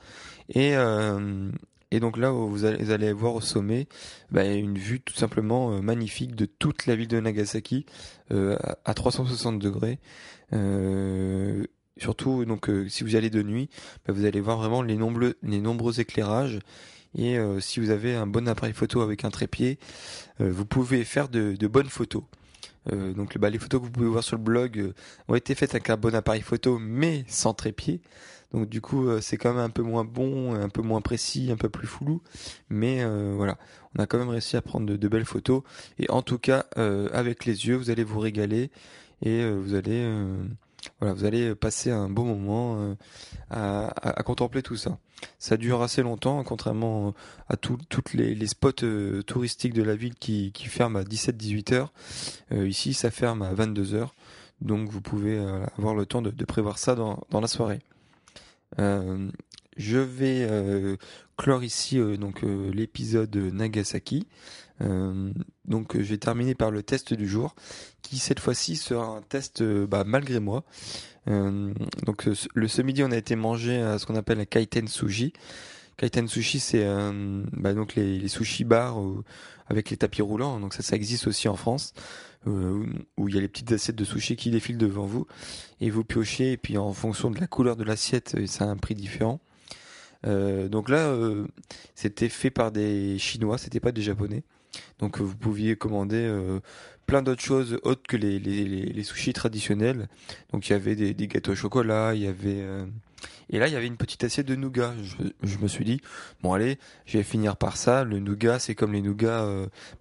Et 0.49 0.77
euh, 0.77 1.51
et 1.91 2.01
donc 2.01 2.17
là, 2.17 2.31
vous 2.31 2.65
allez, 2.65 2.83
vous 2.83 2.91
allez 2.91 3.13
voir 3.13 3.35
au 3.35 3.41
sommet 3.41 3.87
bah, 4.31 4.45
une 4.45 4.77
vue 4.77 5.01
tout 5.01 5.15
simplement 5.15 5.73
euh, 5.73 5.81
magnifique 5.81 6.35
de 6.35 6.47
toute 6.47 6.87
la 6.87 6.97
ville 6.97 7.09
de 7.09 7.21
Nagasaki 7.21 7.87
euh, 8.33 8.57
à 8.85 8.95
360 8.95 9.59
degrés. 9.59 10.01
Euh, 10.53 11.65
surtout, 11.97 12.45
donc 12.45 12.71
si 12.89 13.05
vous 13.05 13.15
allez 13.15 13.31
de 13.31 13.43
nuit, 13.43 13.71
bah, 14.07 14.13
vous 14.13 14.25
allez 14.25 14.41
voir 14.41 14.59
vraiment 14.59 14.83
les 14.83 14.97
nombreux 14.97 15.37
les 15.43 15.61
nombreux 15.61 16.01
éclairages. 16.01 16.59
Et 17.19 17.39
si 17.61 17.81
vous 17.81 17.89
avez 17.89 18.15
un 18.15 18.27
bon 18.27 18.47
appareil 18.47 18.75
photo 18.75 19.01
avec 19.01 19.25
un 19.25 19.31
trépied, 19.31 19.79
vous 20.39 20.67
pouvez 20.67 21.03
faire 21.03 21.31
de, 21.31 21.57
de 21.57 21.67
bonnes 21.67 21.89
photos. 21.89 22.25
Euh, 22.93 23.13
donc 23.13 23.37
bah, 23.39 23.51
les 23.51 23.59
photos 23.59 23.81
que 23.81 23.87
vous 23.87 23.93
pouvez 23.93 24.09
voir 24.09 24.23
sur 24.23 24.37
le 24.37 24.43
blog 24.43 24.79
euh, 24.79 24.95
ont 25.29 25.35
été 25.35 25.55
faites 25.55 25.75
avec 25.75 25.91
un 25.91 25.97
bon 25.97 26.15
appareil 26.15 26.43
photo 26.43 26.79
mais 26.79 27.25
sans 27.29 27.55
trépied. 27.55 28.01
Donc 28.53 28.69
du 28.69 28.81
coup 28.81 29.09
euh, 29.09 29.21
c'est 29.21 29.37
quand 29.37 29.53
même 29.53 29.63
un 29.63 29.71
peu 29.71 29.83
moins 29.83 30.05
bon, 30.05 30.55
un 30.55 30.69
peu 30.69 30.83
moins 30.83 31.01
précis, 31.01 31.51
un 31.51 31.57
peu 31.57 31.69
plus 31.69 31.87
flou. 31.87 32.23
Mais 32.71 33.05
voilà, 33.35 33.59
on 33.97 34.03
a 34.03 34.07
quand 34.07 34.19
même 34.19 34.29
réussi 34.29 34.57
à 34.57 34.63
prendre 34.63 34.87
de 34.97 35.09
belles 35.09 35.25
photos. 35.25 35.63
Et 35.99 36.11
en 36.11 36.23
tout 36.23 36.39
cas 36.39 36.67
avec 36.77 37.45
les 37.45 37.67
yeux 37.67 37.77
vous 37.77 37.91
allez 37.91 38.05
vous 38.05 38.21
régaler 38.21 38.71
et 39.23 39.49
vous 39.51 39.75
allez 39.75 40.07
voilà, 41.01 41.15
vous 41.15 41.25
allez 41.25 41.55
passer 41.55 41.91
un 41.91 42.09
beau 42.09 42.25
moment 42.25 42.77
euh, 42.79 42.95
à, 43.51 44.23
contempler 44.25 44.63
tout 44.63 44.77
ça. 44.77 44.99
Ça 45.39 45.57
dure 45.57 45.83
assez 45.83 46.03
longtemps, 46.03 46.43
contrairement 46.45 47.15
à 47.49 47.57
toutes 47.57 48.15
les, 48.15 48.47
spots 48.47 48.83
euh, 48.83 49.23
touristiques 49.23 49.75
de 49.75 49.83
la 49.83 49.97
ville 49.97 50.15
qui, 50.15 50.53
ferment 50.67 50.99
à 50.99 51.03
17-18 51.03 51.75
heures. 51.75 51.93
Euh, 52.53 52.69
ici, 52.69 52.95
ça 52.95 53.11
ferme 53.11 53.43
à 53.43 53.53
22 53.55 53.95
heures, 53.95 54.15
donc 54.61 54.89
vous 54.89 55.01
pouvez 55.01 55.39
avoir 55.79 55.95
le 55.95 56.07
temps 56.07 56.23
de, 56.23 56.45
prévoir 56.45 56.79
ça 56.79 56.95
dans, 56.95 57.25
dans 57.31 57.41
la 57.41 57.49
soirée. 57.49 57.81
Je 59.77 59.99
vais 59.99 60.49
clore 61.37 61.65
ici 61.65 61.99
donc 62.19 62.43
l'épisode 62.43 63.35
Nagasaki. 63.37 64.27
Euh, 64.83 65.33
donc 65.65 65.97
je 65.97 66.03
vais 66.03 66.19
terminer 66.19 66.55
par 66.55 66.71
le 66.71 66.83
test 66.83 67.15
du 67.15 67.29
jour, 67.29 67.55
qui 68.03 68.19
cette 68.19 68.41
fois-ci 68.41 68.77
sera 68.77 69.07
un 69.07 69.23
test 69.23 69.63
euh, 69.63 69.87
bah, 69.87 70.05
malgré 70.05 70.41
moi. 70.41 70.65
Euh, 71.29 71.73
donc 72.05 72.29
le 72.55 72.69
ce 72.69 72.83
midi 72.83 73.03
on 73.03 73.11
a 73.11 73.17
été 73.17 73.37
manger 73.37 73.81
à 73.81 73.99
ce 73.99 74.07
qu'on 74.07 74.17
appelle 74.17 74.41
un 74.41 74.45
kaiten 74.45 74.89
sushi. 74.89 75.33
Kaiten 75.97 76.29
sushi 76.29 76.61
c'est 76.61 76.87
bah, 77.53 77.73
donc 77.75 77.95
les, 77.95 78.19
les 78.19 78.29
sushi 78.29 78.65
bars 78.65 78.99
avec 79.69 79.91
les 79.91 79.97
tapis 79.97 80.23
roulants. 80.23 80.61
Donc 80.61 80.75
ça 80.75 80.83
ça 80.83 80.97
existe 80.97 81.27
aussi 81.27 81.49
en 81.49 81.57
France. 81.57 81.95
où 82.47 83.29
il 83.29 83.35
y 83.35 83.39
a 83.39 83.41
les 83.41 83.49
petites 83.49 83.73
assiettes 83.73 83.97
de 83.97 84.05
sushi 84.05 84.37
qui 84.37 84.51
défilent 84.51 84.79
devant 84.79 85.07
vous 85.07 85.27
et 85.81 85.91
vous 85.91 86.05
piochez 86.05 86.53
et 86.53 86.57
puis 86.57 86.79
en 86.79 86.93
fonction 86.93 87.31
de 87.31 87.41
la 87.41 87.47
couleur 87.47 87.77
de 87.77 87.83
l'assiette 87.83 88.47
ça 88.47 88.65
a 88.65 88.69
un 88.69 88.77
prix 88.77 88.95
différent. 88.95 89.41
Donc 90.27 90.89
là, 90.89 91.17
c'était 91.95 92.29
fait 92.29 92.51
par 92.51 92.73
des 92.73 93.19
Chinois, 93.19 93.59
c'était 93.59 93.81
pas 93.81 93.93
des 93.93 94.03
Japonais. 94.03 94.43
Donc 94.99 95.21
euh, 95.21 95.25
vous 95.25 95.37
pouviez 95.37 95.77
commander 95.77 96.25
euh, 96.25 96.61
plein 97.07 97.23
d'autres 97.23 97.43
choses 97.43 97.79
autres 97.83 98.03
que 98.09 98.17
les, 98.17 98.39
les, 98.39 98.65
les, 98.65 99.03
sushis 99.03 99.33
traditionnels. 99.33 100.09
Donc 100.53 100.69
il 100.69 100.73
y 100.73 100.77
avait 100.77 100.97
des, 100.97 101.15
des 101.15 101.29
gâteaux 101.29 101.53
au 101.53 101.57
chocolat, 101.57 102.15
il 102.15 102.23
y 102.23 102.27
avait 102.27 102.61
euh, 102.61 102.87
et 103.51 103.59
là 103.59 103.69
il 103.69 103.73
y 103.73 103.77
avait 103.77 103.87
une 103.87 103.97
petite 103.97 104.25
assiette 104.25 104.47
de 104.47 104.57
nougat. 104.57 104.95
Je, 105.03 105.17
je, 105.43 105.59
me 105.59 105.69
suis 105.69 105.85
dit 105.85 106.01
bon 106.43 106.53
allez, 106.53 106.79
je 107.05 107.19
vais 107.19 107.25
finir 107.25 107.57
par 107.57 107.77
ça. 107.77 108.05
Le 108.05 108.19
nougat 108.19 108.59
c'est 108.59 108.75
comme 108.75 108.93
les 108.93 109.03
nougats 109.03 109.47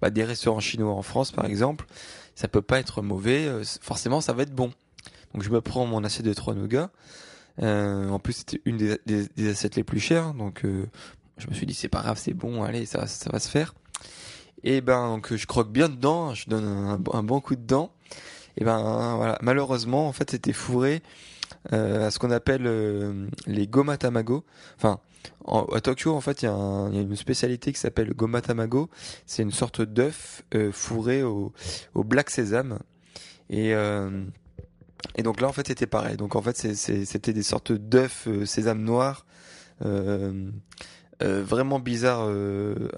bah, 0.02 0.10
des 0.10 0.24
restaurants 0.24 0.60
chinois 0.60 0.94
en 0.94 1.02
France 1.02 1.32
par 1.32 1.46
exemple. 1.46 1.86
Ça 2.36 2.48
peut 2.48 2.62
pas 2.62 2.80
être 2.80 3.02
mauvais, 3.02 3.48
forcément 3.82 4.22
ça 4.22 4.34
va 4.34 4.44
être 4.44 4.54
bon. 4.54 4.74
Donc 5.34 5.44
je 5.44 5.50
me 5.50 5.62
prends 5.62 5.86
mon 5.86 6.04
assiette 6.04 6.26
de 6.26 6.34
trois 6.34 6.54
nougats. 6.54 6.92
En 7.62 8.20
plus 8.20 8.34
c'était 8.34 8.62
une 8.65 8.78
des, 8.78 8.98
des, 9.06 9.50
assiettes 9.50 9.76
les 9.76 9.84
plus 9.84 10.00
chères, 10.00 10.34
donc 10.34 10.65
je 11.38 11.48
me 11.48 11.54
suis 11.54 11.65
dit 11.65 11.74
c'est 11.74 11.89
pas 11.89 12.02
grave, 12.02 12.18
c'est 12.18 12.34
bon, 12.34 12.63
allez 12.63 12.86
ça, 12.86 13.08
ça 13.08 13.30
va 13.32 13.39
se 13.39 13.50
faire. 13.50 13.74
Et 14.63 14.82
ben 14.82 15.10
donc 15.10 15.36
je 15.36 15.46
croque 15.46 15.72
bien 15.72 15.89
dedans, 15.89 16.34
je 16.34 16.50
donne 16.50 16.65
un, 16.65 17.24
bon 17.24 17.39
coup 17.39 17.56
de 17.56 17.65
dent. 17.65 17.91
Et 18.58 18.63
ben 18.63 19.15
voilà, 19.15 19.38
malheureusement 19.41 20.08
en 20.08 20.12
fait 20.12 20.32
c'était 20.32 20.54
fourré 20.54 21.04
euh, 21.74 22.08
à 22.08 22.12
ce 22.12 22.20
qu'on 22.20 22.32
appelle 22.32 22.63
euh, 22.65 23.28
les 23.46 23.68
gomatamago. 23.68 24.44
Enfin 24.78 25.00
à 25.48 25.82
Tokyo 25.82 26.15
en 26.15 26.22
fait 26.22 26.41
il 26.41 26.46
y, 26.46 26.48
a 26.48 26.89
une 26.91 27.15
spécialité 27.15 27.74
qui 27.74 27.80
s'appelle 27.80 28.13
gomatamago. 28.13 28.89
C'est 29.28 29.44
une 29.44 29.52
sorte 29.52 29.82
d'œuf 29.82 30.44
euh, 30.56 30.72
fourré 30.72 31.22
au, 31.22 31.54
au 31.94 32.04
black 32.04 32.30
sésame. 32.30 32.80
Et 33.52 33.76
Et 35.15 35.24
donc 35.24 35.41
là, 35.41 35.48
en 35.48 35.54
fait, 35.54 35.68
c'était 35.68 35.88
pareil. 35.88 36.18
Donc 36.18 36.36
en 36.36 36.41
fait, 36.41 36.56
c'était 36.56 37.34
des 37.34 37.44
sortes 37.44 37.72
d'œufs 37.72 38.28
sésame 38.46 38.82
noir. 38.82 39.26
vraiment 41.22 41.80
bizarre 41.80 42.30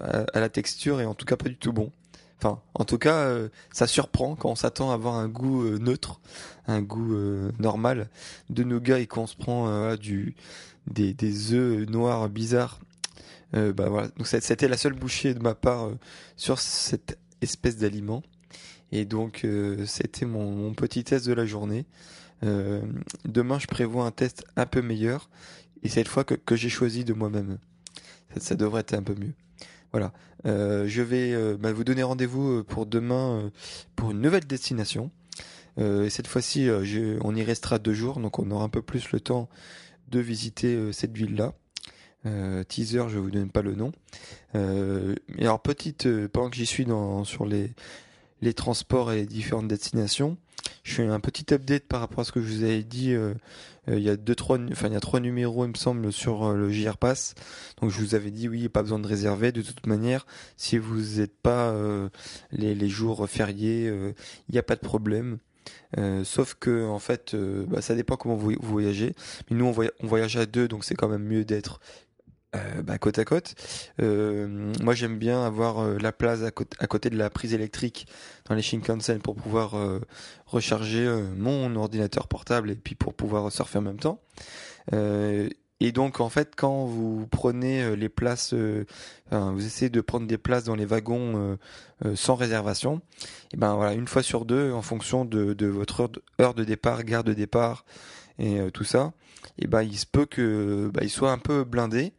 à, 0.00 0.40
la 0.40 0.48
texture 0.48 1.00
et 1.00 1.06
en 1.06 1.14
tout 1.14 1.26
cas 1.26 1.36
pas 1.36 1.48
du 1.48 1.56
tout 1.56 1.72
bon. 1.72 1.92
Enfin, 2.40 2.62
en 2.74 2.84
tout 2.84 2.98
cas, 2.98 3.16
euh, 3.16 3.48
ça 3.72 3.88
surprend 3.88 4.36
quand 4.36 4.50
on 4.50 4.54
s'attend 4.54 4.92
à 4.92 4.94
avoir 4.94 5.16
un 5.16 5.28
goût 5.28 5.64
euh, 5.64 5.78
neutre, 5.78 6.20
un 6.68 6.82
goût 6.82 7.14
euh, 7.14 7.50
normal 7.58 8.10
de 8.48 8.62
nougat 8.62 9.00
et 9.00 9.08
qu'on 9.08 9.26
se 9.26 9.36
prend 9.36 9.96
du 9.96 10.36
des, 10.86 11.14
des 11.14 11.52
œufs 11.52 11.88
noirs 11.88 12.28
bizarres. 12.28 12.78
bah 13.52 13.88
voilà. 13.88 14.08
Donc 14.16 14.28
c'était 14.28 14.68
la 14.68 14.76
seule 14.76 14.92
bouchée 14.92 15.34
de 15.34 15.40
ma 15.40 15.54
part 15.54 15.90
sur 16.36 16.60
cette 16.60 17.18
espèce 17.40 17.76
d'aliment. 17.76 18.22
Et 18.92 19.04
donc 19.04 19.46
c'était 19.86 20.26
mon, 20.26 20.72
petit 20.74 21.04
test 21.04 21.26
de 21.26 21.32
la 21.32 21.46
journée. 21.46 21.86
demain, 22.42 23.58
je 23.58 23.66
prévois 23.66 24.04
un 24.04 24.10
test 24.10 24.44
un 24.56 24.66
peu 24.66 24.82
meilleur 24.82 25.28
et 25.82 25.88
cette 25.88 26.08
fois 26.08 26.24
que, 26.24 26.34
que 26.34 26.56
j'ai 26.56 26.68
choisi 26.68 27.04
de 27.04 27.12
moi-même. 27.12 27.58
ça 28.36 28.54
devrait 28.54 28.80
être 28.80 28.94
un 28.94 29.02
peu 29.02 29.14
mieux. 29.14 29.34
Voilà. 29.92 30.12
Euh, 30.46 30.86
je 30.86 31.02
vais 31.02 31.32
euh, 31.32 31.56
bah, 31.58 31.72
vous 31.72 31.84
donner 31.84 32.02
rendez-vous 32.02 32.58
euh, 32.58 32.64
pour 32.64 32.86
demain 32.86 33.50
pour 33.96 34.10
une 34.10 34.20
nouvelle 34.20 34.46
destination. 34.46 35.10
et 35.78 36.10
cette 36.10 36.26
fois-ci, 36.26 36.68
on 37.22 37.34
y 37.34 37.42
restera 37.42 37.78
deux 37.78 37.94
jours, 37.94 38.20
donc 38.20 38.38
on 38.38 38.50
aura 38.50 38.64
un 38.64 38.68
peu 38.68 38.82
plus 38.82 39.12
le 39.12 39.20
temps 39.20 39.48
de 40.08 40.20
visiter 40.20 40.92
cette 40.92 41.16
ville-là. 41.16 41.54
teaser, 42.68 43.08
je 43.08 43.18
vous 43.18 43.30
donne 43.30 43.50
pas 43.50 43.62
le 43.62 43.74
nom. 43.74 43.92
et 44.54 45.42
alors 45.42 45.60
petite, 45.60 46.08
pendant 46.28 46.50
que 46.50 46.56
j'y 46.56 46.66
suis 46.66 46.84
dans, 46.84 47.24
sur 47.24 47.46
les 47.46 47.72
les 48.40 48.54
transports 48.54 49.12
et 49.12 49.16
les 49.16 49.26
différentes 49.26 49.68
destinations, 49.68 50.36
je 50.84 50.94
fais 50.94 51.06
un 51.06 51.20
petit 51.20 51.52
update 51.52 51.84
par 51.84 52.00
rapport 52.00 52.20
à 52.20 52.24
ce 52.24 52.32
que 52.32 52.40
je 52.40 52.46
vous 52.46 52.62
avais 52.64 52.82
dit. 52.82 53.12
Euh, 53.12 53.34
euh, 53.88 53.98
il 53.98 54.02
y 54.02 54.10
a 54.10 54.16
deux, 54.16 54.34
trois, 54.34 54.58
enfin 54.70 54.88
il 54.88 54.94
y 54.94 54.96
a 54.96 55.00
trois 55.00 55.20
numéros, 55.20 55.64
il 55.64 55.70
me 55.70 55.76
semble, 55.76 56.12
sur 56.12 56.44
euh, 56.44 56.56
le 56.56 56.70
JR 56.70 56.96
Pass. 56.96 57.34
Donc 57.80 57.90
je 57.90 57.98
vous 57.98 58.14
avais 58.14 58.30
dit 58.30 58.48
oui, 58.48 58.68
pas 58.68 58.82
besoin 58.82 58.98
de 58.98 59.06
réserver. 59.06 59.52
De 59.52 59.62
toute 59.62 59.86
manière, 59.86 60.26
si 60.56 60.78
vous 60.78 61.18
n'êtes 61.20 61.36
pas 61.36 61.74
les, 62.52 62.74
les, 62.74 62.88
jours 62.88 63.28
fériés, 63.28 63.86
il 63.88 64.52
n'y 64.52 64.58
a 64.58 64.62
pas 64.62 64.76
de 64.76 64.80
problème. 64.80 65.38
sauf 66.24 66.54
que 66.54 66.86
en 66.86 66.98
fait, 66.98 67.36
bah, 67.68 67.80
ça 67.82 67.94
dépend 67.94 68.16
comment 68.16 68.36
vous, 68.36 68.54
voyagez. 68.60 69.14
Mais 69.50 69.56
nous, 69.56 69.66
on, 69.66 69.74
on 70.00 70.06
voyage 70.06 70.36
à 70.36 70.46
deux, 70.46 70.68
donc 70.68 70.84
c'est 70.84 70.94
quand 70.94 71.08
même 71.08 71.24
mieux 71.24 71.44
d'être 71.44 71.80
euh, 72.58 72.82
bah, 72.82 72.98
côte 72.98 73.18
à 73.18 73.24
côte. 73.24 73.54
Euh, 74.00 74.72
moi, 74.82 74.94
j'aime 74.94 75.18
bien 75.18 75.44
avoir 75.44 75.80
euh, 75.80 75.98
la 76.00 76.12
place 76.12 76.42
à 76.42 76.50
côté, 76.86 77.10
de 77.10 77.16
la 77.16 77.30
prise 77.30 77.54
électrique 77.54 78.06
dans 78.48 78.54
les 78.54 78.62
Shinkansen 78.62 79.20
pour 79.20 79.34
pouvoir 79.34 79.74
recharger 80.46 81.06
mon 81.36 81.74
ordinateur 81.76 82.28
portable 82.28 82.70
et 82.70 82.74
puis 82.74 82.94
pour 82.94 83.14
pouvoir 83.14 83.50
surfer 83.52 83.78
en 83.78 83.82
même 83.82 83.98
temps. 83.98 84.20
et 84.92 85.92
donc, 85.92 86.20
en 86.20 86.28
fait, 86.28 86.54
quand 86.56 86.84
vous 86.84 87.26
prenez 87.30 87.96
les 87.96 88.08
places, 88.08 88.54
vous 89.30 89.66
essayez 89.66 89.90
de 89.90 90.00
prendre 90.00 90.26
des 90.26 90.38
places 90.38 90.64
dans 90.64 90.74
les 90.74 90.86
wagons 90.86 91.58
sans 92.14 92.34
réservation, 92.34 93.00
et 93.52 93.56
ben 93.56 93.74
voilà, 93.74 93.92
une 93.94 94.08
fois 94.08 94.22
sur 94.22 94.44
deux, 94.44 94.72
en 94.72 94.82
fonction 94.82 95.24
de, 95.24 95.66
votre 95.66 96.00
heure 96.00 96.08
de, 96.08 96.22
heure 96.40 96.54
de 96.54 96.64
départ, 96.64 97.04
gare 97.04 97.24
de 97.24 97.34
départ 97.34 97.84
et 98.38 98.58
tout 98.72 98.84
ça, 98.84 99.12
et 99.58 99.66
ben 99.66 99.82
il 99.82 99.98
se 99.98 100.06
peut 100.06 100.26
que 100.26 100.90
bah, 100.92 101.00
il 101.02 101.10
soit 101.10 101.32
un 101.32 101.38
peu 101.38 101.64
blindé 101.64 102.12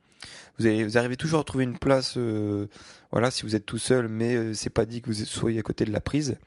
vous, 0.59 0.97
arrivez 0.97 1.17
toujours 1.17 1.39
à 1.39 1.43
trouver 1.43 1.63
une 1.63 1.77
place, 1.77 2.15
euh, 2.17 2.67
voilà, 3.11 3.31
si 3.31 3.43
vous 3.43 3.55
êtes 3.55 3.65
tout 3.65 3.77
seul, 3.77 4.07
mais 4.07 4.35
euh, 4.35 4.53
c'est 4.53 4.69
pas 4.69 4.85
dit 4.85 5.01
que 5.01 5.07
vous 5.07 5.25
soyez 5.25 5.59
à 5.59 5.63
côté 5.63 5.85
de 5.85 5.91
la 5.91 6.01
prise. 6.01 6.37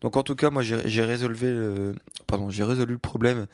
Donc 0.00 0.16
en 0.16 0.22
tout 0.22 0.34
cas, 0.34 0.50
moi 0.50 0.62
j'ai 0.62 1.04
résolu, 1.04 1.36
le, 1.40 2.98
problème, 2.98 3.46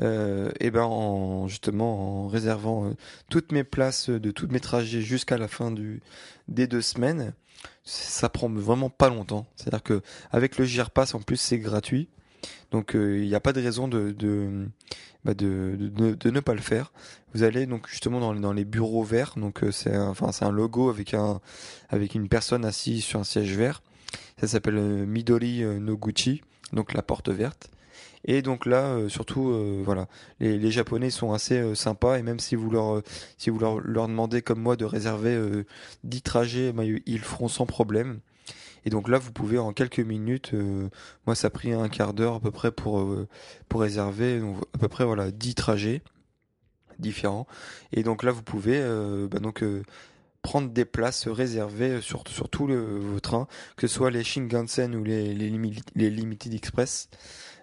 euh, 0.00 0.50
et 0.60 0.70
ben 0.70 0.82
en 0.82 1.48
justement 1.48 2.24
en 2.24 2.28
réservant 2.28 2.86
euh, 2.86 2.90
toutes 3.30 3.52
mes 3.52 3.64
places 3.64 4.10
de 4.10 4.30
tous 4.30 4.48
mes 4.48 4.60
trajets 4.60 5.00
jusqu'à 5.00 5.38
la 5.38 5.48
fin 5.48 5.74
des 6.48 6.66
deux 6.66 6.82
semaines. 6.82 7.32
Ça 7.84 8.28
prend 8.28 8.48
vraiment 8.48 8.90
pas 8.90 9.08
longtemps. 9.08 9.46
C'est-à-dire 9.56 9.82
que 9.82 10.02
avec 10.30 10.58
le 10.58 10.66
Pass 10.90 11.14
en 11.14 11.20
plus 11.20 11.36
c'est 11.36 11.58
gratuit. 11.58 12.08
Donc 12.74 12.90
il 12.94 13.28
n'y 13.28 13.36
a 13.36 13.40
pas 13.40 13.52
de 13.52 13.62
raison 13.62 13.86
bah 15.24 15.32
de, 15.32 16.28
ne 16.28 16.40
pas 16.40 16.54
le 16.54 16.60
faire. 16.60 16.92
Vous 17.32 17.44
allez 17.44 17.66
donc 17.66 17.88
justement 17.88 18.34
dans, 18.34 18.52
les 18.52 18.64
bureaux 18.64 19.04
verts. 19.04 19.34
Donc 19.36 19.62
euh, 19.62 19.70
c'est 19.70 19.94
un 19.94 20.50
logo 20.50 20.90
avec 20.90 21.14
un 21.14 21.40
avec 21.88 22.16
une 22.16 22.28
personne 22.28 22.64
assise 22.64 23.04
sur 23.04 23.20
un 23.20 23.24
siège 23.24 23.56
vert. 23.56 23.80
Ça 24.40 24.48
s'appelle 24.48 24.76
euh, 24.76 25.06
Midori 25.06 25.62
euh, 25.62 25.78
Noguchi, 25.78 26.42
donc 26.72 26.94
la 26.94 27.02
porte 27.02 27.28
verte. 27.28 27.70
Et 28.24 28.42
donc 28.42 28.66
là, 28.66 28.98
surtout, 29.08 29.54
les, 30.40 30.70
Japonais 30.70 31.10
sont 31.10 31.34
assez 31.34 31.74
sympas 31.74 32.16
et 32.16 32.22
même 32.22 32.40
si 32.40 32.56
vous 32.56 32.70
leur, 32.70 33.02
demandez 33.38 34.40
comme 34.40 34.60
moi 34.60 34.76
de 34.76 34.86
réserver 34.86 35.38
10 36.04 36.22
trajets, 36.22 36.72
bah, 36.72 36.84
ils 36.84 37.02
le 37.06 37.22
feront 37.22 37.48
sans 37.48 37.66
problème. 37.66 38.20
Et 38.84 38.90
donc 38.90 39.08
là, 39.08 39.18
vous 39.18 39.32
pouvez 39.32 39.58
en 39.58 39.72
quelques 39.72 40.00
minutes, 40.00 40.52
euh, 40.54 40.88
moi 41.26 41.34
ça 41.34 41.48
a 41.48 41.50
pris 41.50 41.72
un 41.72 41.88
quart 41.88 42.14
d'heure 42.14 42.34
à 42.34 42.40
peu 42.40 42.50
près 42.50 42.70
pour 42.70 43.00
euh, 43.00 43.28
pour 43.68 43.80
réserver 43.80 44.42
à 44.74 44.78
peu 44.78 44.88
près 44.88 45.04
voilà 45.04 45.30
10 45.30 45.54
trajets 45.54 46.02
différents. 46.98 47.46
Et 47.92 48.02
donc 48.02 48.22
là, 48.22 48.30
vous 48.30 48.42
pouvez 48.42 48.78
euh, 48.78 49.28
bah, 49.28 49.38
donc 49.40 49.64
prendre 50.44 50.68
des 50.68 50.84
places 50.84 51.26
réservées 51.26 52.02
sur, 52.02 52.22
sur 52.28 52.50
tous 52.50 52.66
vos 52.68 53.18
trains, 53.18 53.48
que 53.76 53.88
ce 53.88 53.94
soit 53.94 54.10
les 54.10 54.22
Shinkansen 54.22 54.94
ou 54.94 55.02
les, 55.02 55.32
les, 55.34 56.10
Limited 56.10 56.52
Express. 56.52 57.08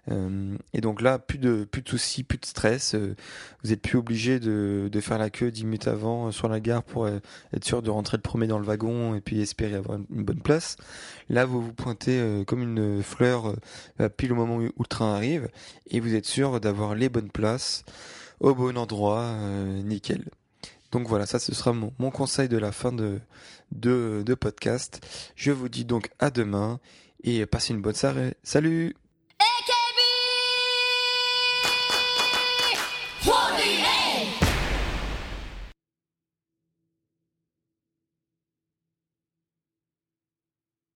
Euh, 0.10 0.58
et 0.74 0.82
donc 0.82 1.00
là, 1.04 1.20
plus 1.20 1.38
de 1.38 1.64
plus 1.64 1.84
de 1.84 1.90
soucis, 1.90 2.24
plus 2.24 2.40
de 2.40 2.46
stress. 2.46 2.96
Euh, 2.96 3.16
vous 3.64 3.72
êtes 3.72 3.84
plus 3.84 4.00
obligé 4.00 4.40
de, 4.40 4.90
de 4.92 5.00
faire 5.00 5.20
la 5.20 5.30
queue 5.30 5.52
10 5.52 5.66
minutes 5.66 5.88
avant 5.88 6.28
euh, 6.28 6.32
sur 6.32 6.50
la 6.50 6.60
gare 6.60 6.82
pour 6.82 7.08
être 7.08 7.64
sûr 7.64 7.84
de 7.84 7.92
rentrer 7.92 8.18
le 8.18 8.24
premier 8.24 8.48
dans 8.48 8.58
le 8.58 8.66
wagon 8.66 9.14
et 9.14 9.22
puis 9.22 9.40
espérer 9.42 9.76
avoir 9.76 10.00
une 10.00 10.24
bonne 10.24 10.42
place. 10.42 10.76
Là, 11.30 11.46
vous 11.46 11.62
vous 11.62 11.74
pointez 11.74 12.44
comme 12.48 12.64
une 12.64 13.04
fleur 13.04 13.56
pile 14.18 14.32
au 14.34 14.36
moment 14.36 14.58
où 14.58 14.62
le 14.62 14.86
train 14.90 15.14
arrive 15.14 15.50
et 15.92 16.00
vous 16.00 16.16
êtes 16.16 16.26
sûr 16.26 16.60
d'avoir 16.60 16.96
les 16.96 17.10
bonnes 17.10 17.30
places 17.30 17.84
au 18.40 18.56
bon 18.56 18.76
endroit, 18.76 19.36
nickel. 19.84 20.26
Donc 20.92 21.08
voilà, 21.08 21.26
ça 21.26 21.40
ce 21.40 21.54
sera 21.54 21.74
mon, 21.74 22.12
conseil 22.12 22.50
de 22.50 22.58
la 22.58 22.72
fin 22.72 22.92
de, 22.92 23.20
de 23.72 24.34
podcast. 24.34 25.00
Je 25.36 25.52
vous 25.52 25.70
dis 25.70 25.86
donc 25.86 26.10
à 26.20 26.30
demain 26.30 26.80
et 27.24 27.46
passez 27.46 27.74
une 27.74 27.82
bonne 27.82 27.96
soirée. 27.96 28.36
Salut 28.44 28.96